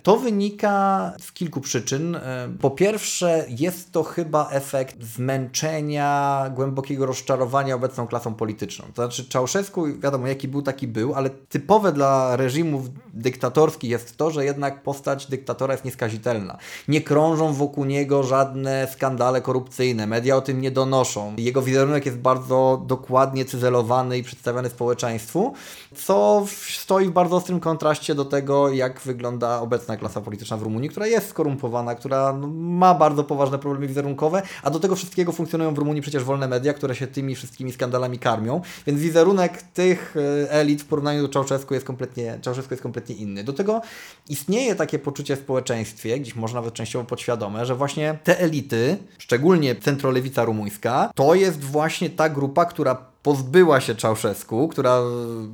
To 0.03 0.17
wynika 0.17 1.13
z 1.21 1.33
kilku 1.33 1.61
przyczyn. 1.61 2.19
Po 2.61 2.71
pierwsze, 2.71 3.45
jest 3.49 3.93
to 3.93 4.03
chyba 4.03 4.49
efekt 4.51 5.05
zmęczenia, 5.05 6.45
głębokiego 6.55 7.07
rozczarowania 7.07 7.75
obecną 7.75 8.07
klasą 8.07 8.35
polityczną. 8.35 8.85
To 8.95 9.03
znaczy, 9.03 9.29
Czałszewsku, 9.29 9.87
wiadomo, 9.99 10.27
jaki 10.27 10.49
był, 10.49 10.63
taki 10.63 10.89
był, 10.89 11.15
ale 11.15 11.31
typowe 11.31 11.93
dla 11.93 12.37
reżimów 12.37 12.87
dyktatorskich 13.15 13.91
jest 13.91 14.17
to, 14.17 14.31
że 14.31 14.45
jednak 14.45 14.83
postać 14.83 15.27
dyktatora 15.27 15.75
jest 15.75 15.85
nieskazitelna. 15.85 16.59
Nie 16.89 17.01
krążą 17.01 17.53
wokół 17.53 17.85
niego 17.85 18.23
żadne 18.23 18.89
skandale 18.93 19.41
korupcyjne, 19.41 20.07
media 20.07 20.37
o 20.37 20.41
tym 20.41 20.61
nie 20.61 20.71
donoszą. 20.71 21.10
Jego 21.39 21.63
wizerunek 21.63 22.07
jest 22.07 22.19
bardzo 22.19 22.83
dokładnie 22.87 23.45
cyzelowany 23.45 24.19
i 24.19 24.23
przedstawiany 24.23 24.69
społeczeństwu, 24.69 25.55
co 25.95 26.47
stoi 26.81 27.07
w 27.07 27.11
bardzo 27.11 27.37
ostrym 27.37 27.61
kontraście 27.61 28.15
do 28.15 28.25
tego, 28.25 28.71
jak 28.71 29.01
wygląda 29.01 29.61
obecna 29.61 29.97
klasa 29.97 30.21
polityczna 30.21 30.57
w 30.57 30.63
Rumunii, 30.63 30.91
która 30.91 31.07
jest 31.07 31.29
skorumpowana, 31.29 31.95
która 31.95 32.33
no, 32.33 32.47
ma 32.57 32.95
bardzo 32.95 33.25
poważne 33.25 33.59
problemy 33.59 33.87
wizerunkowe, 33.87 34.43
a 34.63 34.71
do 34.71 34.81
tego 34.81 34.97
wszystkiego 34.97 35.33
funkcjonują 35.33 35.75
w 35.75 35.79
Rumunii 35.79 36.03
przecież 36.03 36.25
wolne 36.25 36.49
media, 36.49 36.75
które 36.75 36.95
się 36.95 37.07
tymi 37.07 37.35
wszystkimi 37.35 37.73
skandalami 37.73 38.19
karmią, 38.19 38.61
więc 38.87 39.01
wizerunek 39.01 39.63
tych 39.63 40.15
e, 40.17 40.51
elit 40.51 40.83
w 40.83 40.85
porównaniu 40.85 41.23
do 41.23 41.29
Czałczesku 41.29 41.75
jest 41.75 41.87
kompletnie, 41.87 42.39
Czałczesku 42.43 42.75
jest 42.75 42.83
kompletnie 42.83 43.15
inny. 43.15 43.45
Do 43.45 43.53
tego 43.53 43.81
istnieje 44.29 44.75
takie 44.75 44.99
poczucie 44.99 45.37
w 45.37 45.41
społeczeństwie, 45.41 46.21
gdzieś 46.21 46.37
może 46.37 46.55
nawet 46.55 46.75
częściowo 46.75 47.05
podświadome, 47.05 47.67
że 47.67 47.75
właśnie 47.75 48.19
te 48.25 48.41
elity, 48.41 48.97
szczególnie 49.19 49.77
centrolewica 49.77 50.45
rumuńska, 50.45 50.90
to 51.15 51.35
jest 51.35 51.65
właśnie 51.65 52.11
ta 52.11 52.29
grupa, 52.29 52.65
która 52.65 53.11
pozbyła 53.23 53.81
się 53.81 53.95
Czałszewsku, 53.95 54.69
która 54.69 55.01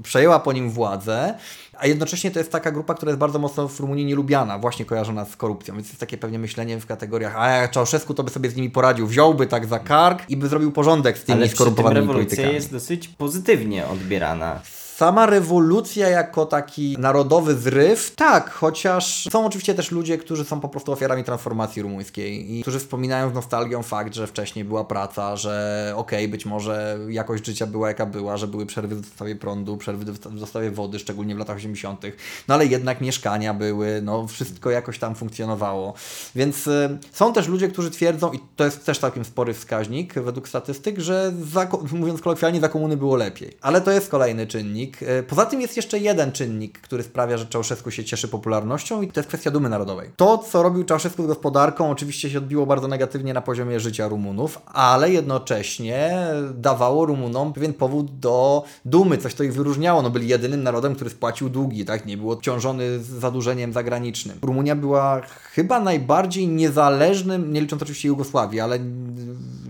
przejęła 0.02 0.40
po 0.40 0.52
nim 0.52 0.70
władzę, 0.70 1.34
a 1.78 1.86
jednocześnie 1.86 2.30
to 2.30 2.38
jest 2.38 2.52
taka 2.52 2.70
grupa, 2.72 2.94
która 2.94 3.10
jest 3.10 3.18
bardzo 3.18 3.38
mocno 3.38 3.68
w 3.68 3.80
Rumunii 3.80 4.04
nielubiana, 4.04 4.58
właśnie 4.58 4.84
kojarzona 4.84 5.24
z 5.24 5.36
korupcją, 5.36 5.74
więc 5.74 5.86
jest 5.88 6.00
takie 6.00 6.18
pewnie 6.18 6.38
myślenie 6.38 6.80
w 6.80 6.86
kategoriach, 6.86 7.36
a 7.36 7.48
jak 7.48 7.70
Czałszewsku 7.70 8.14
to 8.14 8.22
by 8.24 8.30
sobie 8.30 8.50
z 8.50 8.56
nimi 8.56 8.70
poradził, 8.70 9.06
wziąłby 9.06 9.46
tak 9.46 9.66
za 9.66 9.78
kark 9.78 10.30
i 10.30 10.36
by 10.36 10.48
zrobił 10.48 10.72
porządek 10.72 11.18
z 11.18 11.24
tymi 11.24 11.38
Ale 11.38 11.46
przy 11.46 11.50
tym 11.50 11.56
skorumpowanymi 11.56 12.00
rewolucja 12.00 12.26
politykami. 12.26 12.54
jest 12.54 12.72
dosyć 12.72 13.08
pozytywnie 13.08 13.86
odbierana. 13.86 14.60
Sama 14.96 15.26
rewolucja 15.26 16.08
jako 16.08 16.46
taki 16.46 16.96
narodowy 16.98 17.54
zryw, 17.54 18.12
tak, 18.14 18.50
chociaż 18.50 19.28
są 19.30 19.46
oczywiście 19.46 19.74
też 19.74 19.90
ludzie, 19.90 20.18
którzy 20.18 20.44
są 20.44 20.60
po 20.60 20.68
prostu 20.68 20.92
ofiarami 20.92 21.24
transformacji 21.24 21.82
rumuńskiej 21.82 22.58
i 22.58 22.62
którzy 22.62 22.78
wspominają 22.78 23.30
z 23.30 23.34
nostalgią 23.34 23.82
fakt, 23.82 24.14
że 24.14 24.26
wcześniej 24.26 24.64
była 24.64 24.84
praca, 24.84 25.36
że 25.36 25.92
okej, 25.96 26.18
okay, 26.18 26.28
być 26.28 26.46
może 26.46 26.98
jakość 27.08 27.46
życia 27.46 27.66
była 27.66 27.88
jaka 27.88 28.06
była, 28.06 28.36
że 28.36 28.46
były 28.46 28.66
przerwy 28.66 28.96
w 28.96 29.00
dostawie 29.00 29.36
prądu, 29.36 29.76
przerwy 29.76 30.12
w 30.12 30.38
dostawie 30.38 30.70
wody, 30.70 30.98
szczególnie 30.98 31.34
w 31.34 31.38
latach 31.38 31.56
80., 31.56 32.02
no 32.48 32.54
ale 32.54 32.66
jednak 32.66 33.00
mieszkania 33.00 33.54
były, 33.54 34.00
no 34.02 34.26
wszystko 34.26 34.70
jakoś 34.70 34.98
tam 34.98 35.14
funkcjonowało. 35.14 35.94
Więc 36.34 36.66
y, 36.66 36.98
są 37.12 37.32
też 37.32 37.48
ludzie, 37.48 37.68
którzy 37.68 37.90
twierdzą, 37.90 38.32
i 38.32 38.40
to 38.56 38.64
jest 38.64 38.86
też 38.86 38.98
całkiem 38.98 39.24
spory 39.24 39.54
wskaźnik 39.54 40.14
według 40.14 40.48
statystyk, 40.48 40.98
że 40.98 41.32
za, 41.52 41.68
mówiąc 41.92 42.20
kolokwialnie, 42.20 42.60
za 42.60 42.68
komuny 42.68 42.96
było 42.96 43.16
lepiej. 43.16 43.56
Ale 43.60 43.80
to 43.80 43.90
jest 43.90 44.08
kolejny 44.08 44.46
czynnik. 44.46 44.85
Poza 45.28 45.46
tym 45.46 45.60
jest 45.60 45.76
jeszcze 45.76 45.98
jeden 45.98 46.32
czynnik, 46.32 46.80
który 46.80 47.02
sprawia, 47.02 47.38
że 47.38 47.46
Czałszewsku 47.46 47.90
się 47.90 48.04
cieszy 48.04 48.28
popularnością 48.28 49.02
i 49.02 49.08
to 49.08 49.20
jest 49.20 49.28
kwestia 49.28 49.50
dumy 49.50 49.68
narodowej. 49.68 50.10
To, 50.16 50.38
co 50.38 50.62
robił 50.62 50.84
Czałszewsku 50.84 51.22
z 51.22 51.26
gospodarką, 51.26 51.90
oczywiście 51.90 52.30
się 52.30 52.38
odbiło 52.38 52.66
bardzo 52.66 52.88
negatywnie 52.88 53.34
na 53.34 53.40
poziomie 53.40 53.80
życia 53.80 54.08
Rumunów, 54.08 54.62
ale 54.66 55.10
jednocześnie 55.10 56.18
dawało 56.54 57.06
Rumunom 57.06 57.52
pewien 57.52 57.72
powód 57.72 58.18
do 58.18 58.64
dumy, 58.84 59.18
coś 59.18 59.34
to 59.34 59.44
ich 59.44 59.54
wyróżniało. 59.54 60.02
No 60.02 60.10
byli 60.10 60.28
jedynym 60.28 60.62
narodem, 60.62 60.94
który 60.94 61.10
spłacił 61.10 61.48
długi, 61.48 61.84
tak? 61.84 62.06
Nie 62.06 62.16
był 62.16 62.30
obciążony 62.30 62.98
zadłużeniem 62.98 63.72
zagranicznym. 63.72 64.38
Rumunia 64.42 64.76
była 64.76 65.20
chyba 65.52 65.80
najbardziej 65.80 66.48
niezależnym, 66.48 67.52
nie 67.52 67.60
licząc 67.60 67.82
oczywiście 67.82 68.08
Jugosławii, 68.08 68.60
ale 68.60 68.78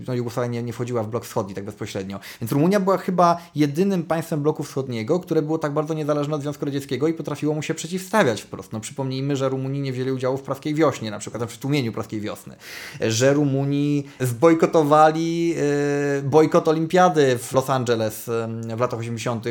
no, 0.07 0.13
Jugosławia 0.13 0.49
nie, 0.49 0.63
nie 0.63 0.73
wchodziła 0.73 1.03
w 1.03 1.07
blok 1.07 1.25
wschodni 1.25 1.55
tak 1.55 1.63
bezpośrednio. 1.63 2.19
Więc 2.41 2.51
Rumunia 2.51 2.79
była 2.79 2.97
chyba 2.97 3.37
jedynym 3.55 4.03
państwem 4.03 4.41
bloku 4.41 4.63
wschodniego, 4.63 5.19
które 5.19 5.41
było 5.41 5.57
tak 5.57 5.73
bardzo 5.73 5.93
niezależne 5.93 6.35
od 6.35 6.41
Związku 6.41 6.65
Radzieckiego 6.65 7.07
i 7.07 7.13
potrafiło 7.13 7.53
mu 7.53 7.61
się 7.61 7.73
przeciwstawiać 7.73 8.41
wprost. 8.41 8.73
No, 8.73 8.79
przypomnijmy, 8.79 9.35
że 9.35 9.49
Rumuni 9.49 9.81
nie 9.81 9.93
wzięli 9.93 10.11
udziału 10.11 10.37
w 10.37 10.41
praskiej 10.41 10.73
wiośnie, 10.73 11.11
na 11.11 11.19
przykład 11.19 11.51
w 11.51 11.57
tłumieniu 11.57 11.93
praskiej 11.93 12.21
wiosny. 12.21 12.55
Że 13.01 13.33
Rumuni 13.33 14.03
zbojkotowali 14.19 15.55
e, 15.57 16.21
bojkot 16.21 16.67
olimpiady 16.67 17.37
w 17.37 17.53
Los 17.53 17.69
Angeles 17.69 18.29
e, 18.29 18.47
w 18.77 18.79
latach 18.79 18.99
80., 18.99 19.45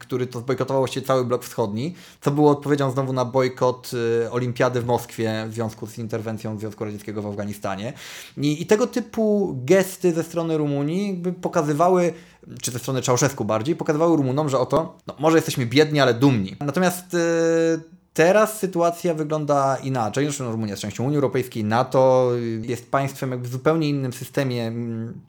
który 0.00 0.26
to 0.26 0.40
zbojkotował 0.40 0.80
właściwie 0.80 1.06
cały 1.06 1.24
blok 1.24 1.44
wschodni, 1.44 1.94
co 2.20 2.30
było 2.30 2.50
odpowiedzią 2.50 2.90
znowu 2.90 3.12
na 3.12 3.24
bojkot 3.24 3.90
e, 4.24 4.30
olimpiady 4.30 4.80
w 4.80 4.86
Moskwie 4.86 5.46
w 5.48 5.54
związku 5.54 5.86
z 5.86 5.98
interwencją 5.98 6.58
Związku 6.58 6.84
Radzieckiego 6.84 7.22
w 7.22 7.26
Afganistanie. 7.26 7.92
I, 8.36 8.62
i 8.62 8.66
tego 8.66 8.86
typu 8.86 9.54
gesty 9.64 9.87
ze 10.14 10.22
strony 10.24 10.58
Rumunii 10.58 11.08
jakby 11.08 11.32
pokazywały 11.32 12.12
czy 12.62 12.70
ze 12.70 12.78
strony 12.78 13.02
Czałszewsku 13.02 13.44
bardziej, 13.44 13.76
pokazywały 13.76 14.16
Rumunom, 14.16 14.48
że 14.48 14.58
oto, 14.58 14.98
no, 15.06 15.14
może 15.18 15.36
jesteśmy 15.36 15.66
biedni, 15.66 16.00
ale 16.00 16.14
dumni. 16.14 16.56
Natomiast 16.60 17.14
e, 17.14 17.18
teraz 18.14 18.58
sytuacja 18.58 19.14
wygląda 19.14 19.76
inaczej. 19.76 20.24
Zresztą 20.24 20.52
Rumunia 20.52 20.72
jest 20.72 20.82
częścią 20.82 21.04
Unii 21.04 21.16
Europejskiej, 21.16 21.64
NATO, 21.64 22.30
jest 22.62 22.90
państwem 22.90 23.30
jakby 23.30 23.48
w 23.48 23.52
zupełnie 23.52 23.88
innym 23.88 24.12
systemie 24.12 24.66
mm, 24.66 25.20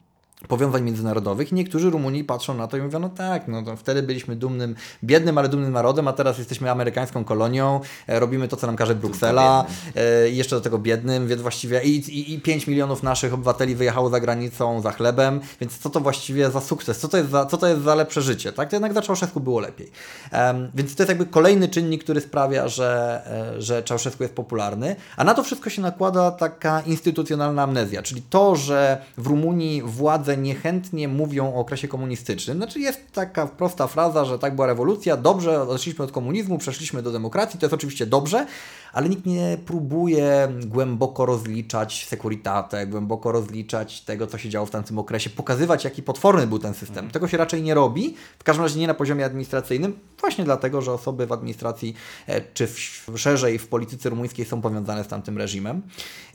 powiązań 0.48 0.82
międzynarodowych 0.82 1.52
i 1.52 1.54
niektórzy 1.54 1.90
Rumuni 1.90 2.24
patrzą 2.24 2.54
na 2.54 2.66
to 2.66 2.76
i 2.76 2.82
mówią, 2.82 2.98
no 2.98 3.08
tak, 3.08 3.48
no 3.48 3.62
to 3.62 3.76
wtedy 3.76 4.02
byliśmy 4.02 4.36
dumnym, 4.36 4.74
biednym, 5.04 5.38
ale 5.38 5.48
dumnym 5.48 5.72
narodem, 5.72 6.08
a 6.08 6.12
teraz 6.12 6.38
jesteśmy 6.38 6.70
amerykańską 6.70 7.24
kolonią, 7.24 7.80
e, 8.06 8.20
robimy 8.20 8.48
to, 8.48 8.56
co 8.56 8.66
nam 8.66 8.76
każe 8.76 8.94
Bruksela 8.94 9.66
e, 9.94 10.28
i 10.28 10.36
jeszcze 10.36 10.56
do 10.56 10.62
tego 10.62 10.78
biednym, 10.78 11.28
więc 11.28 11.42
właściwie 11.42 11.82
i, 11.82 11.96
i, 11.96 12.34
i 12.34 12.40
5 12.40 12.66
milionów 12.66 13.02
naszych 13.02 13.34
obywateli 13.34 13.74
wyjechało 13.74 14.10
za 14.10 14.20
granicą 14.20 14.80
za 14.80 14.92
chlebem, 14.92 15.40
więc 15.60 15.78
co 15.78 15.90
to 15.90 16.00
właściwie 16.00 16.50
za 16.50 16.60
sukces, 16.60 16.98
co 16.98 17.08
to 17.08 17.16
jest 17.16 17.30
za, 17.30 17.46
co 17.46 17.56
to 17.56 17.66
jest 17.66 17.82
za 17.82 17.94
lepsze 17.94 18.22
życie, 18.22 18.52
tak? 18.52 18.70
To 18.70 18.76
jednak 18.76 18.92
za 18.92 19.02
Czałszewsku 19.02 19.40
było 19.40 19.60
lepiej. 19.60 19.90
Um, 20.32 20.70
więc 20.74 20.96
to 20.96 21.02
jest 21.02 21.08
jakby 21.08 21.26
kolejny 21.26 21.68
czynnik, 21.68 22.04
który 22.04 22.20
sprawia, 22.20 22.68
że, 22.68 23.22
e, 23.56 23.62
że 23.62 23.82
Czałszewsku 23.82 24.22
jest 24.22 24.34
popularny, 24.34 24.96
a 25.16 25.24
na 25.24 25.34
to 25.34 25.42
wszystko 25.42 25.70
się 25.70 25.82
nakłada 25.82 26.30
taka 26.30 26.80
instytucjonalna 26.80 27.62
amnezja, 27.62 28.02
czyli 28.02 28.22
to, 28.30 28.56
że 28.56 28.98
w 29.18 29.26
Rumunii 29.26 29.82
władze 29.82 30.29
niechętnie 30.36 31.08
mówią 31.08 31.54
o 31.54 31.58
okresie 31.58 31.88
komunistycznym. 31.88 32.56
Znaczy 32.56 32.80
jest 32.80 33.12
taka 33.12 33.46
prosta 33.46 33.86
fraza, 33.86 34.24
że 34.24 34.38
tak 34.38 34.54
była 34.54 34.66
rewolucja, 34.66 35.16
dobrze, 35.16 35.62
odeszliśmy 35.62 36.04
od 36.04 36.12
komunizmu, 36.12 36.58
przeszliśmy 36.58 37.02
do 37.02 37.12
demokracji, 37.12 37.60
to 37.60 37.66
jest 37.66 37.74
oczywiście 37.74 38.06
dobrze, 38.06 38.46
ale 38.92 39.08
nikt 39.08 39.26
nie 39.26 39.58
próbuje 39.66 40.48
głęboko 40.66 41.26
rozliczać 41.26 42.06
sekuritatę, 42.06 42.86
głęboko 42.86 43.32
rozliczać 43.32 44.00
tego, 44.00 44.26
co 44.26 44.38
się 44.38 44.48
działo 44.48 44.66
w 44.66 44.70
tamtym 44.70 44.98
okresie, 44.98 45.30
pokazywać, 45.30 45.84
jaki 45.84 46.02
potworny 46.02 46.46
był 46.46 46.58
ten 46.58 46.74
system. 46.74 47.10
Tego 47.10 47.28
się 47.28 47.36
raczej 47.36 47.62
nie 47.62 47.74
robi, 47.74 48.14
w 48.38 48.44
każdym 48.44 48.64
razie 48.64 48.80
nie 48.80 48.86
na 48.86 48.94
poziomie 48.94 49.24
administracyjnym, 49.24 49.98
właśnie 50.20 50.44
dlatego, 50.44 50.82
że 50.82 50.92
osoby 50.92 51.26
w 51.26 51.32
administracji 51.32 51.94
e, 52.26 52.40
czy 52.40 52.66
w, 52.66 53.12
szerzej 53.16 53.58
w 53.58 53.68
polityce 53.68 54.10
rumuńskiej 54.10 54.44
są 54.44 54.60
powiązane 54.60 55.04
z 55.04 55.08
tamtym 55.08 55.38
reżimem. 55.38 55.82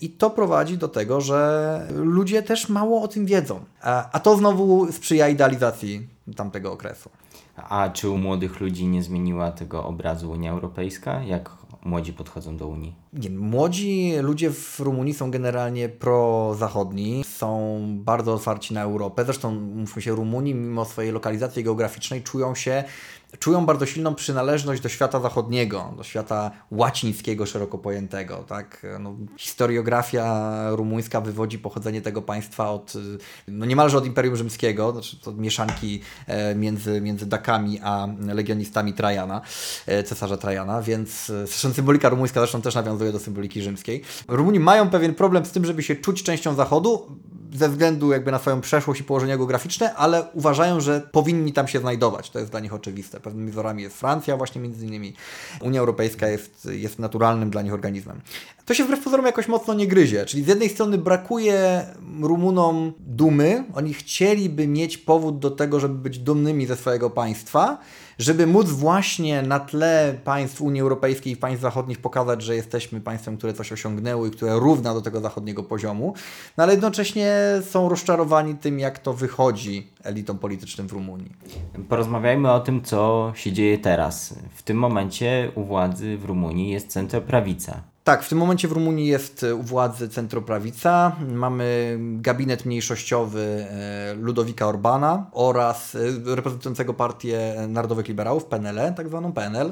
I 0.02 0.10
to 0.10 0.30
prowadzi 0.30 0.78
do 0.78 0.88
tego, 0.88 1.22
że 1.22 1.88
ludzie 1.96 2.44
też 2.44 2.70
mało 2.70 3.02
o 3.02 3.08
tym 3.08 3.26
wiedzą. 3.26 3.60
A, 3.82 4.10
a 4.12 4.20
to 4.20 4.38
znowu 4.38 4.92
sprzyja 4.92 5.30
idealizacji 5.30 6.08
tamtego 6.36 6.72
okresu. 6.72 7.10
A 7.56 7.90
czy 7.90 8.10
u 8.10 8.18
młodych 8.18 8.60
ludzi 8.60 8.88
nie 8.88 9.04
zmieniła 9.04 9.52
tego 9.52 9.84
obrazu 9.86 10.32
Unia 10.32 10.52
Europejska? 10.52 11.24
Jak 11.24 11.50
młodzi 11.86 12.14
podchodzą 12.14 12.58
do 12.58 12.68
Unii? 12.68 12.96
Nie, 13.14 13.30
młodzi 13.30 14.14
ludzie 14.22 14.52
w 14.52 14.80
Rumunii 14.80 15.14
są 15.14 15.32
generalnie 15.32 15.90
prozachodni, 15.90 17.24
są 17.24 17.80
bardzo 18.00 18.34
otwarci 18.34 18.74
na 18.74 18.82
Europę. 18.82 19.26
Zresztą, 19.26 19.52
mówmy 19.52 20.02
się, 20.02 20.12
Rumuni, 20.16 20.56
mimo 20.56 20.86
swojej 20.86 21.12
lokalizacji 21.12 21.64
geograficznej, 21.64 22.24
czują 22.24 22.56
się 22.56 22.84
czują 23.40 23.66
bardzo 23.66 23.86
silną 23.86 24.16
przynależność 24.16 24.82
do 24.82 24.90
świata 24.90 25.20
zachodniego, 25.20 25.94
do 25.98 26.04
świata 26.04 26.52
łacińskiego 26.72 27.46
szeroko 27.46 27.78
pojętego. 27.78 28.38
Tak? 28.38 28.86
No, 29.00 29.16
historiografia 29.38 30.54
rumuńska 30.72 31.22
wywodzi 31.22 31.60
pochodzenie 31.60 32.02
tego 32.02 32.22
państwa 32.22 32.70
od 32.72 32.94
no 33.48 33.66
niemalże 33.66 33.98
od 33.98 34.06
Imperium 34.06 34.36
Rzymskiego, 34.36 34.92
znaczy 34.92 35.18
od 35.26 35.38
mieszanki 35.38 36.02
e, 36.28 36.56
między, 36.56 37.02
między 37.02 37.26
Dakami 37.26 37.80
a 37.84 38.08
legionistami 38.20 38.94
Trajana, 38.94 39.42
e, 39.86 40.04
cesarza 40.04 40.38
Trajana, 40.38 40.82
więc 40.82 41.30
e, 41.30 41.48
zresztą 41.62 41.74
symbolika 41.74 42.10
rumuńska 42.10 42.40
zresztą 42.40 42.62
też 42.62 42.76
nawiązuje 42.76 43.12
do 43.12 43.20
symboliki 43.20 43.62
rzymskiej. 43.62 44.02
Rumuni 44.28 44.60
mają 44.60 44.90
pewien 44.90 45.16
problem 45.16 45.46
z 45.46 45.52
tym, 45.52 45.66
żeby 45.66 45.84
się 45.84 45.96
czuć 45.96 46.24
częścią 46.24 46.56
Zachodu, 46.56 47.08
ze 47.54 47.70
względu 47.70 48.12
jakby 48.12 48.32
na 48.32 48.40
swoją 48.40 48.62
przeszłość 48.62 49.02
i 49.02 49.04
położenie 49.04 49.38
geograficzne, 49.38 49.96
ale 49.96 50.24
uważają, 50.34 50.82
że 50.82 51.02
powinni 51.12 51.54
tam 51.54 51.68
się 51.68 51.80
znajdować. 51.80 52.30
To 52.30 52.40
jest 52.40 52.52
dla 52.52 52.60
nich 52.60 52.74
oczywiste. 52.74 53.20
Pewnymi 53.20 53.52
wzorami 53.52 53.84
jest 53.84 53.98
Francja, 53.98 54.38
właśnie 54.38 54.62
między 54.62 54.86
innymi. 54.86 55.14
Unia 55.62 55.80
Europejska 55.80 56.28
jest, 56.28 56.68
jest 56.72 57.00
naturalnym 57.00 57.50
dla 57.50 57.62
nich 57.62 57.74
organizmem. 57.74 58.22
To 58.66 58.74
się 58.74 58.84
wbrew 58.84 59.04
pozorom 59.04 59.26
jakoś 59.26 59.48
mocno 59.48 59.74
nie 59.74 59.88
gryzie. 59.88 60.26
Czyli 60.26 60.44
z 60.44 60.48
jednej 60.48 60.70
strony 60.70 60.98
brakuje 60.98 61.86
Rumunom 62.22 62.94
dumy. 63.00 63.64
Oni 63.74 63.94
chcieliby 63.94 64.68
mieć 64.68 64.98
powód 64.98 65.40
do 65.40 65.52
tego, 65.52 65.80
żeby 65.80 65.96
być 65.96 66.20
dumnymi 66.20 66.66
ze 66.66 66.76
swojego 66.76 67.10
państwa, 67.10 67.78
żeby 68.20 68.48
móc 68.48 68.70
właśnie 68.70 69.42
na 69.42 69.60
tle 69.60 70.16
państw 70.24 70.62
Unii 70.62 70.82
Europejskiej 70.82 71.34
i 71.34 71.38
państw 71.38 71.62
zachodnich 71.62 72.00
pokazać, 72.00 72.42
że 72.42 72.56
jesteśmy 72.56 73.02
państwem, 73.02 73.38
które 73.38 73.54
coś 73.54 73.72
osiągnęło 73.72 74.26
i 74.26 74.32
które 74.32 74.60
równa 74.60 74.94
do 74.94 75.02
tego 75.02 75.22
zachodniego 75.22 75.64
poziomu, 75.64 76.14
no 76.58 76.64
ale 76.64 76.74
jednocześnie 76.74 77.36
są 77.70 77.90
rozczarowani 77.90 78.56
tym, 78.56 78.80
jak 78.80 79.00
to 79.00 79.14
wychodzi 79.14 79.88
elitom 80.04 80.38
politycznym 80.38 80.88
w 80.88 80.92
Rumunii. 80.92 81.32
Porozmawiajmy 81.90 82.52
o 82.52 82.60
tym, 82.60 82.82
co 82.82 83.32
się 83.36 83.52
dzieje 83.52 83.78
teraz. 83.78 84.36
W 84.56 84.64
tym 84.64 84.78
momencie 84.78 85.52
u 85.56 85.64
władzy 85.64 86.18
w 86.18 86.26
Rumunii 86.26 86.72
jest 86.72 86.88
centroprawica. 86.88 87.95
Tak, 88.06 88.24
w 88.24 88.30
tym 88.30 88.38
momencie 88.38 88.68
w 88.68 88.72
Rumunii 88.72 89.08
jest 89.08 89.46
u 89.60 89.64
władzy 89.64 90.10
centroprawica. 90.10 91.16
Mamy 91.28 91.98
gabinet 92.00 92.66
mniejszościowy 92.66 93.68
e, 93.70 94.14
Ludowika 94.14 94.68
Orbana 94.68 95.26
oraz 95.32 95.96
e, 95.96 96.36
reprezentującego 96.36 96.94
partię 96.94 97.56
Narodowych 97.68 98.08
Liberałów, 98.08 98.46
PNL, 98.46 98.94
tak 98.96 99.08
zwaną 99.08 99.34
PNL 99.34 99.72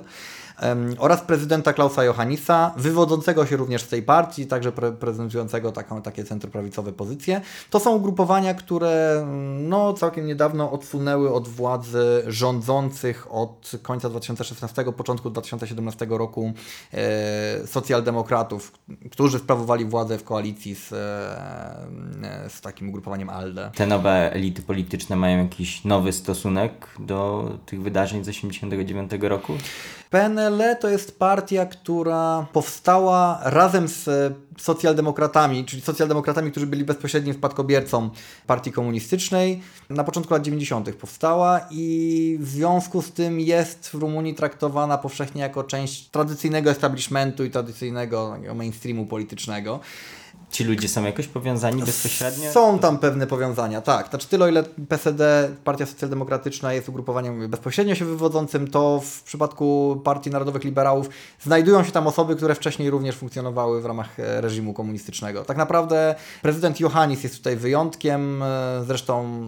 oraz 0.97 1.21
prezydenta 1.21 1.73
Klausa 1.73 2.03
Johannisa, 2.03 2.73
wywodzącego 2.77 3.45
się 3.45 3.57
również 3.57 3.81
z 3.81 3.87
tej 3.87 4.03
partii, 4.03 4.47
także 4.47 4.71
pre 4.71 4.91
prezentującego 4.91 5.71
taką, 5.71 6.01
takie 6.01 6.23
centroprawicowe 6.23 6.91
pozycje. 6.91 7.41
To 7.69 7.79
są 7.79 7.95
ugrupowania, 7.95 8.53
które 8.53 9.19
mm, 9.21 9.69
no, 9.69 9.93
całkiem 9.93 10.25
niedawno 10.25 10.71
odsunęły 10.71 11.33
od 11.33 11.47
władzy 11.47 12.23
rządzących 12.27 13.27
od 13.33 13.71
końca 13.81 14.09
2016, 14.09 14.83
początku 14.83 15.29
2017 15.29 16.07
roku 16.09 16.53
e, 16.93 17.67
socjaldemokratów, 17.67 18.71
którzy 19.11 19.39
sprawowali 19.39 19.85
władzę 19.85 20.17
w 20.17 20.23
koalicji 20.23 20.75
z, 20.75 20.93
e, 20.93 22.49
z 22.49 22.61
takim 22.61 22.89
ugrupowaniem 22.89 23.29
ALDE. 23.29 23.71
Te 23.75 23.87
nowe 23.87 24.33
elity 24.33 24.61
polityczne 24.61 25.15
mają 25.15 25.37
jakiś 25.43 25.85
nowy 25.85 26.13
stosunek 26.13 26.87
do 26.99 27.51
tych 27.65 27.81
wydarzeń 27.81 28.23
z 28.23 28.27
1989 28.27 29.29
roku? 29.29 29.53
PNL 30.09 30.52
to 30.81 30.89
jest 30.89 31.19
partia, 31.19 31.65
która 31.65 32.45
powstała 32.53 33.39
razem 33.43 33.87
z 33.87 34.09
socjaldemokratami, 34.57 35.65
czyli 35.65 35.81
socjaldemokratami, 35.81 36.51
którzy 36.51 36.67
byli 36.67 36.83
bezpośrednim 36.83 37.33
spadkobiercą 37.33 38.09
partii 38.47 38.71
komunistycznej. 38.71 39.61
Na 39.89 40.03
początku 40.03 40.33
lat 40.33 40.43
90. 40.43 40.95
powstała 40.95 41.61
i 41.71 42.37
w 42.41 42.47
związku 42.47 43.01
z 43.01 43.11
tym 43.11 43.39
jest 43.39 43.89
w 43.89 43.93
Rumunii 43.93 44.35
traktowana 44.35 44.97
powszechnie 44.97 45.41
jako 45.41 45.63
część 45.63 46.09
tradycyjnego 46.09 46.69
establishmentu 46.69 47.43
i 47.43 47.49
tradycyjnego 47.49 48.37
mainstreamu 48.55 49.05
politycznego. 49.05 49.79
Ci 50.53 50.63
ludzie 50.63 50.87
są 50.87 51.03
jakoś 51.03 51.27
powiązani 51.27 51.83
bezpośrednio? 51.83 52.51
Są 52.51 52.79
tam 52.79 52.97
pewne 52.97 53.27
powiązania, 53.27 53.81
tak. 53.81 54.09
Znaczy 54.09 54.27
tyle, 54.27 54.45
o 54.45 54.47
ile 54.47 54.63
PSD, 54.63 55.49
Partia 55.63 55.85
Socjaldemokratyczna 55.85 56.73
jest 56.73 56.89
ugrupowaniem 56.89 57.49
bezpośrednio 57.49 57.95
się 57.95 58.05
wywodzącym, 58.05 58.67
to 58.67 59.01
w 59.05 59.23
przypadku 59.23 60.01
Partii 60.03 60.29
Narodowych 60.29 60.63
Liberałów 60.63 61.09
znajdują 61.41 61.83
się 61.83 61.91
tam 61.91 62.07
osoby, 62.07 62.35
które 62.35 62.55
wcześniej 62.55 62.89
również 62.89 63.15
funkcjonowały 63.15 63.81
w 63.81 63.85
ramach 63.85 64.19
e, 64.19 64.41
reżimu 64.41 64.73
komunistycznego. 64.73 65.43
Tak 65.43 65.57
naprawdę 65.57 66.15
prezydent 66.41 66.79
Johannis 66.79 67.23
jest 67.23 67.37
tutaj 67.37 67.55
wyjątkiem. 67.55 68.43
E, 68.43 68.83
zresztą 68.87 69.43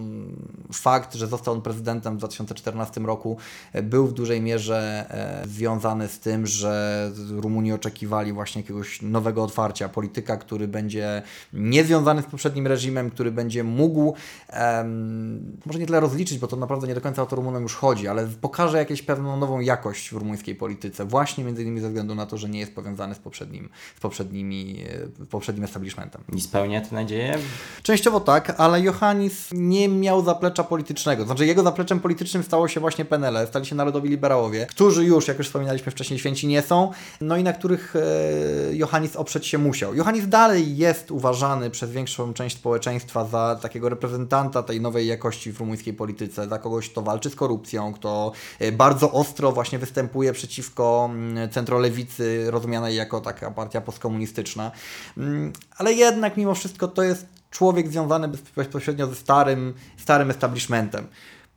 fakt, 0.72 1.14
że 1.14 1.26
został 1.26 1.54
on 1.54 1.62
prezydentem 1.62 2.14
w 2.14 2.18
2014 2.18 3.00
roku 3.00 3.36
e, 3.72 3.82
był 3.82 4.06
w 4.06 4.12
dużej 4.12 4.40
mierze 4.40 5.06
związany 5.44 6.08
z 6.08 6.18
tym, 6.18 6.46
że 6.46 7.10
Rumuni 7.30 7.72
oczekiwali 7.72 8.32
właśnie 8.32 8.62
jakiegoś 8.62 9.02
nowego 9.02 9.44
otwarcia, 9.44 9.88
polityka, 9.88 10.36
który 10.36 10.68
będzie 10.68 10.95
będzie 10.96 11.22
niezwiązany 11.52 12.22
z 12.22 12.24
poprzednim 12.24 12.66
reżimem, 12.66 13.10
który 13.10 13.30
będzie 13.30 13.64
mógł, 13.64 14.14
em, 14.48 15.56
może 15.66 15.78
nie 15.78 15.86
tyle 15.86 16.00
rozliczyć, 16.00 16.38
bo 16.38 16.46
to 16.46 16.56
naprawdę 16.56 16.86
nie 16.86 16.94
do 16.94 17.00
końca 17.00 17.22
o 17.22 17.26
to 17.26 17.36
Rumunom 17.36 17.62
już 17.62 17.74
chodzi, 17.74 18.08
ale 18.08 18.26
pokaże 18.40 18.78
jakąś 18.78 19.02
pewną 19.02 19.36
nową 19.36 19.60
jakość 19.60 20.10
w 20.10 20.12
rumuńskiej 20.12 20.54
polityce, 20.54 21.04
właśnie 21.04 21.44
między 21.44 21.62
innymi 21.62 21.80
ze 21.80 21.88
względu 21.88 22.14
na 22.14 22.26
to, 22.26 22.38
że 22.38 22.48
nie 22.48 22.60
jest 22.60 22.74
powiązany 22.74 23.14
z 23.14 23.18
poprzednim, 23.18 23.68
z 23.96 24.00
poprzednimi, 24.00 24.84
poprzednim 25.30 25.64
establishmentem. 25.64 26.22
I 26.36 26.40
spełnia 26.40 26.80
te 26.80 26.94
nadzieje? 26.94 27.38
Częściowo 27.82 28.20
tak, 28.20 28.54
ale 28.58 28.80
Johannis 28.80 29.48
nie 29.52 29.88
miał 29.88 30.24
zaplecza 30.24 30.64
politycznego. 30.64 31.24
Znaczy 31.24 31.46
jego 31.46 31.62
zapleczem 31.62 32.00
politycznym 32.00 32.42
stało 32.42 32.68
się 32.68 32.80
właśnie 32.80 33.04
PNL, 33.04 33.46
stali 33.46 33.66
się 33.66 33.74
narodowi 33.74 34.08
liberałowie, 34.08 34.66
którzy 34.66 35.04
już, 35.04 35.28
jak 35.28 35.38
już 35.38 35.46
wspominaliśmy 35.46 35.92
wcześniej, 35.92 36.18
święci 36.18 36.46
nie 36.46 36.62
są, 36.62 36.90
no 37.20 37.36
i 37.36 37.42
na 37.42 37.52
których 37.52 37.96
e, 37.96 38.76
Johannis 38.76 39.16
oprzeć 39.16 39.46
się 39.46 39.58
musiał. 39.58 39.94
Johannis 39.94 40.28
dalej 40.28 40.76
jest 40.76 40.85
uważany 41.10 41.70
przez 41.70 41.90
większą 41.90 42.32
część 42.34 42.56
społeczeństwa 42.56 43.24
za 43.24 43.58
takiego 43.62 43.88
reprezentanta 43.88 44.62
tej 44.62 44.80
nowej 44.80 45.06
jakości 45.06 45.52
w 45.52 45.60
rumuńskiej 45.60 45.94
polityce, 45.94 46.48
za 46.48 46.58
kogoś, 46.58 46.90
kto 46.90 47.02
walczy 47.02 47.30
z 47.30 47.36
korupcją, 47.36 47.92
kto 47.92 48.32
e, 48.58 48.72
bardzo 48.72 49.12
ostro 49.12 49.52
właśnie 49.52 49.78
występuje 49.78 50.32
przeciwko 50.32 51.08
mm, 51.10 51.50
centrolewicy, 51.50 52.50
rozumianej 52.50 52.96
jako 52.96 53.20
taka 53.20 53.50
partia 53.50 53.80
postkomunistyczna. 53.80 54.70
Mm, 55.16 55.52
Ale 55.76 55.92
jednak 55.92 56.36
mimo 56.36 56.54
wszystko 56.54 56.88
to 56.88 57.02
jest 57.02 57.26
człowiek 57.50 57.88
związany 57.88 58.28
bez- 58.28 58.40
bezpośrednio 58.56 59.06
ze 59.06 59.14
starym, 59.14 59.74
starym 59.96 60.30
establishmentem. 60.30 61.06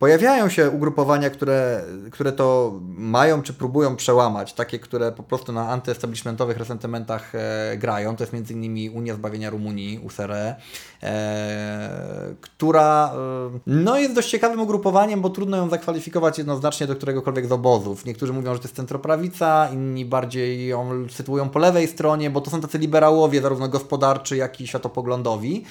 Pojawiają 0.00 0.48
się 0.48 0.70
ugrupowania, 0.70 1.30
które, 1.30 1.84
które 2.10 2.32
to 2.32 2.78
mają 2.88 3.42
czy 3.42 3.52
próbują 3.54 3.96
przełamać, 3.96 4.52
takie, 4.52 4.78
które 4.78 5.12
po 5.12 5.22
prostu 5.22 5.52
na 5.52 5.68
antyestablishmentowych 5.68 6.56
resentymentach 6.56 7.34
e, 7.34 7.76
grają. 7.76 8.16
To 8.16 8.24
jest 8.24 8.34
m.in. 8.34 8.96
Unia 8.96 9.14
Zbawienia 9.14 9.50
Rumunii, 9.50 9.98
USRE, 9.98 10.56
e, 11.02 12.34
która 12.40 13.12
e, 13.14 13.58
no 13.66 13.98
jest 13.98 14.14
dość 14.14 14.30
ciekawym 14.30 14.60
ugrupowaniem, 14.60 15.20
bo 15.20 15.30
trudno 15.30 15.56
ją 15.56 15.68
zakwalifikować 15.68 16.38
jednoznacznie 16.38 16.86
do 16.86 16.96
któregokolwiek 16.96 17.46
z 17.46 17.52
obozów. 17.52 18.04
Niektórzy 18.04 18.32
mówią, 18.32 18.54
że 18.54 18.58
to 18.58 18.64
jest 18.64 18.76
centroprawica, 18.76 19.68
inni 19.72 20.04
bardziej 20.04 20.66
ją 20.66 21.06
sytuują 21.10 21.48
po 21.48 21.58
lewej 21.58 21.88
stronie, 21.88 22.30
bo 22.30 22.40
to 22.40 22.50
są 22.50 22.60
tacy 22.60 22.78
liberałowie, 22.78 23.40
zarówno 23.40 23.68
gospodarczy, 23.68 24.36
jak 24.36 24.60
i 24.60 24.66
światopoglądowi. 24.66 25.64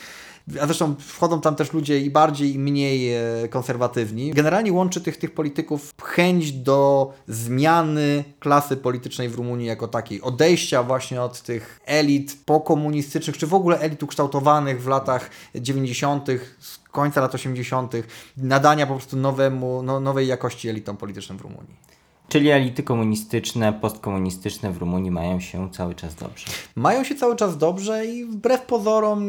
A 0.62 0.66
zresztą 0.66 0.96
wchodzą 1.00 1.42
tam 1.42 1.56
też 1.56 1.74
ludzie 1.74 2.00
i 2.00 2.10
bardziej, 2.10 2.54
i 2.54 2.60
mniej 2.60 3.14
e, 3.14 3.48
konserwatywni. 3.50 4.32
Generalnie 4.32 4.74
łączy 4.74 5.02
tych, 5.02 5.18
tych 5.18 5.34
polityków 5.34 5.94
chęć 6.04 6.52
do 6.52 7.14
zmiany 7.28 8.24
klasy 8.40 8.78
politycznej 8.78 9.30
w 9.30 9.36
Rumunii 9.36 9.68
jako 9.68 9.88
takiej. 9.88 10.22
Odejścia 10.22 10.84
właśnie 10.84 11.22
od 11.22 11.42
tych 11.42 11.80
elit 11.86 12.38
pokomunistycznych, 12.46 13.38
czy 13.38 13.48
w 13.48 13.54
ogóle 13.54 13.80
elit 13.80 14.04
ukształtowanych 14.04 14.82
w 14.84 14.88
latach 14.88 15.30
90., 15.56 16.28
z 16.60 16.80
końca 16.92 17.22
lat 17.22 17.36
80., 17.36 17.94
nadania 18.38 18.88
po 18.88 18.94
prostu 18.94 19.18
nowemu, 19.18 19.84
no, 19.84 20.00
nowej 20.00 20.28
jakości 20.28 20.70
elitom 20.70 20.98
politycznym 20.98 21.38
w 21.38 21.42
Rumunii. 21.42 21.99
Czyli 22.30 22.50
elity 22.50 22.84
komunistyczne, 22.84 23.74
postkomunistyczne 23.74 24.72
w 24.72 24.78
Rumunii 24.78 25.12
mają 25.12 25.40
się 25.40 25.72
cały 25.72 25.96
czas 25.96 26.16
dobrze. 26.16 26.46
Mają 26.76 27.04
się 27.04 27.16
cały 27.16 27.36
czas 27.36 27.58
dobrze 27.58 28.06
i 28.06 28.26
wbrew 28.26 28.62
pozorom 28.62 29.20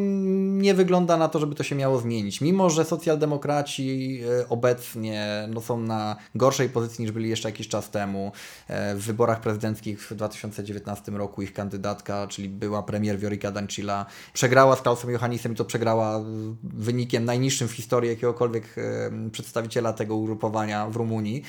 nie 0.60 0.74
wygląda 0.74 1.16
na 1.16 1.28
to, 1.28 1.38
żeby 1.38 1.54
to 1.54 1.62
się 1.62 1.74
miało 1.74 1.98
zmienić. 1.98 2.40
Mimo, 2.40 2.70
że 2.70 2.84
socjaldemokraci 2.84 4.20
e, 4.40 4.48
obecnie 4.48 5.48
no, 5.54 5.60
są 5.60 5.80
na 5.80 6.16
gorszej 6.34 6.68
pozycji 6.68 7.02
niż 7.02 7.12
byli 7.12 7.28
jeszcze 7.28 7.48
jakiś 7.48 7.68
czas 7.68 7.90
temu. 7.90 8.32
E, 8.68 8.94
W 8.94 9.00
wyborach 9.00 9.40
prezydenckich 9.40 10.02
w 10.02 10.14
2019 10.14 11.12
roku 11.12 11.42
ich 11.42 11.52
kandydatka, 11.52 12.26
czyli 12.26 12.48
była 12.48 12.82
premier 12.82 13.18
Viorica 13.18 13.50
Dancila, 13.50 14.06
przegrała 14.32 14.76
z 14.76 14.82
Klausem 14.82 15.10
Johannisem 15.10 15.52
i 15.52 15.56
to 15.56 15.64
przegrała 15.64 16.20
wynikiem 16.62 17.24
najniższym 17.24 17.68
w 17.68 17.72
historii 17.72 18.10
jakiegokolwiek 18.10 18.64
e, 18.78 19.30
przedstawiciela 19.30 19.92
tego 19.92 20.16
ugrupowania 20.16 20.86
w 20.86 20.96
Rumunii. 20.96 21.42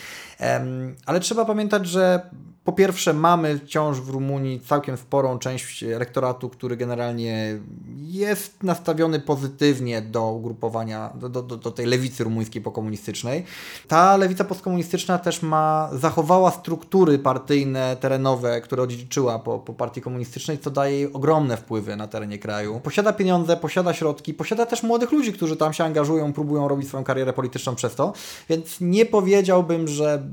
Ale 1.05 1.19
trzeba 1.19 1.40
pamiętać, 1.45 1.87
że 1.87 2.29
po 2.63 2.71
pierwsze, 2.73 3.13
mamy 3.13 3.57
wciąż 3.59 3.99
w 4.01 4.09
Rumunii 4.09 4.59
całkiem 4.59 4.97
sporą 4.97 5.39
część 5.39 5.83
elektoratu, 5.83 6.49
który 6.49 6.77
generalnie 6.77 7.59
jest 7.97 8.63
nastawiony 8.63 9.19
pozytywnie 9.19 10.01
do 10.01 10.31
ugrupowania, 10.31 11.13
do, 11.15 11.29
do, 11.29 11.41
do- 11.41 11.57
do 11.57 11.71
tej 11.71 11.85
lewicy 11.85 12.23
rumuńskiej 12.23 12.61
pokomunistycznej. 12.61 13.43
Ta 13.87 14.17
lewica 14.17 14.43
postkomunistyczna 14.43 15.17
też 15.17 15.41
ma, 15.41 15.89
zachowała 15.93 16.51
struktury 16.51 17.19
partyjne, 17.19 17.97
terenowe, 17.99 18.61
które 18.61 18.83
odziedziczyła 18.83 19.39
po, 19.39 19.59
po 19.59 19.73
partii 19.73 20.01
komunistycznej, 20.01 20.59
co 20.59 20.71
daje 20.71 20.95
jej 20.95 21.13
ogromne 21.13 21.57
wpływy 21.57 21.95
na 21.95 22.07
terenie 22.07 22.39
kraju. 22.39 22.79
Posiada 22.83 23.13
pieniądze, 23.13 23.57
posiada 23.57 23.93
środki, 23.93 24.33
posiada 24.33 24.65
też 24.65 24.83
młodych 24.83 25.11
ludzi, 25.11 25.33
którzy 25.33 25.55
tam 25.57 25.73
się 25.73 25.83
angażują, 25.83 26.33
próbują 26.33 26.67
robić 26.67 26.87
swoją 26.87 27.03
karierę 27.03 27.33
polityczną 27.33 27.75
przez 27.75 27.95
to, 27.95 28.13
więc 28.49 28.77
nie 28.81 29.05
powiedziałbym, 29.05 29.87
że 29.87 30.23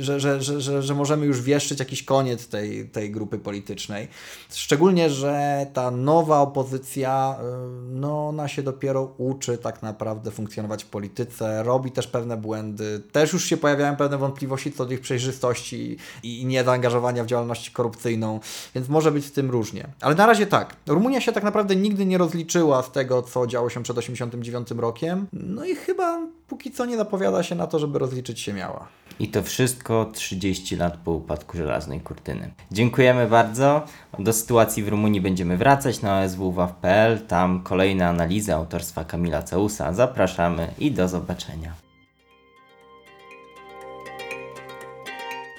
że, 0.00 0.20
że, 0.20 0.42
że, 0.42 0.60
że, 0.60 0.82
że 0.82 0.94
możemy 0.94 1.26
już 1.26 1.42
wieszczyć 1.42 1.78
jakiś 1.78 2.02
koniec 2.02 2.48
tej, 2.48 2.88
tej 2.88 3.10
grupy 3.10 3.38
politycznej. 3.38 4.08
Szczególnie, 4.50 5.10
że 5.10 5.66
ta 5.72 5.90
nowa 5.90 6.40
opozycja, 6.40 7.36
y, 7.40 7.44
no 7.90 8.28
ona 8.28 8.48
się 8.48 8.62
dopiero 8.62 9.14
uczy 9.18 9.58
tak 9.58 9.82
naprawdę 9.82 10.30
funkcjonować 10.30 10.84
w 10.84 10.86
polityce, 10.86 11.62
robi 11.62 11.90
też 11.90 12.06
pewne 12.06 12.36
błędy, 12.36 13.02
też 13.12 13.32
już 13.32 13.44
się 13.44 13.56
pojawiają 13.56 13.96
pewne 13.96 14.18
wątpliwości 14.18 14.72
co 14.72 14.86
do 14.86 14.92
ich 14.92 15.00
przejrzystości 15.00 15.96
i 16.22 16.46
niezaangażowania 16.46 17.24
w 17.24 17.26
działalność 17.26 17.70
korupcyjną, 17.70 18.40
więc 18.74 18.88
może 18.88 19.12
być 19.12 19.24
z 19.24 19.32
tym 19.32 19.50
różnie. 19.50 19.88
Ale 20.00 20.14
na 20.14 20.26
razie 20.26 20.46
tak, 20.46 20.76
Rumunia 20.86 21.20
się 21.20 21.32
tak 21.32 21.44
naprawdę 21.44 21.76
nigdy 21.76 22.06
nie 22.06 22.18
rozliczyła 22.18 22.82
z 22.82 22.92
tego, 22.92 23.22
co 23.22 23.46
działo 23.46 23.70
się 23.70 23.82
przed 23.82 23.98
89 23.98 24.70
rokiem, 24.70 25.26
no 25.32 25.64
i 25.64 25.74
chyba 25.74 26.26
póki 26.48 26.70
co 26.70 26.84
nie 26.84 26.96
zapowiada 26.96 27.42
się 27.42 27.54
na 27.54 27.66
to, 27.66 27.78
żeby 27.78 27.98
rozliczyć 27.98 28.40
się 28.40 28.52
miała. 28.52 28.88
I 29.18 29.28
to 29.28 29.42
wszystko 29.42 30.10
30 30.12 30.76
lat 30.76 30.96
po 30.96 31.12
upadku 31.12 31.56
żelaznej 31.56 32.00
kurtyny. 32.00 32.50
Dziękujemy 32.72 33.28
bardzo. 33.28 33.86
Do 34.18 34.32
sytuacji 34.32 34.82
w 34.82 34.88
Rumunii 34.88 35.20
będziemy 35.20 35.56
wracać 35.56 36.02
na 36.02 36.20
oswwaw.pl. 36.20 37.26
Tam 37.26 37.62
kolejne 37.62 38.08
analizy 38.08 38.54
autorstwa 38.54 39.04
Kamila 39.04 39.42
Ceusa. 39.42 39.92
Zapraszamy 39.92 40.68
i 40.78 40.90
do 40.90 41.08
zobaczenia. 41.08 41.84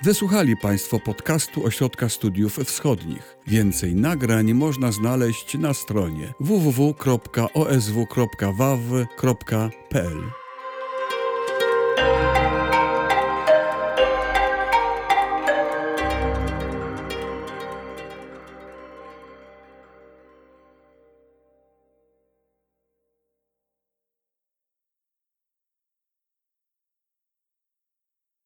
Wysłuchali 0.03 0.57
Państwo 0.57 0.99
podcastu 0.99 1.65
Ośrodka 1.65 2.09
Studiów 2.09 2.55
Wschodnich. 2.55 3.37
Więcej 3.47 3.95
nagrań 3.95 4.53
można 4.53 4.91
znaleźć 4.91 5.57
na 5.57 5.73
stronie 5.73 6.33
www.osw.waw.pl. 6.39 7.25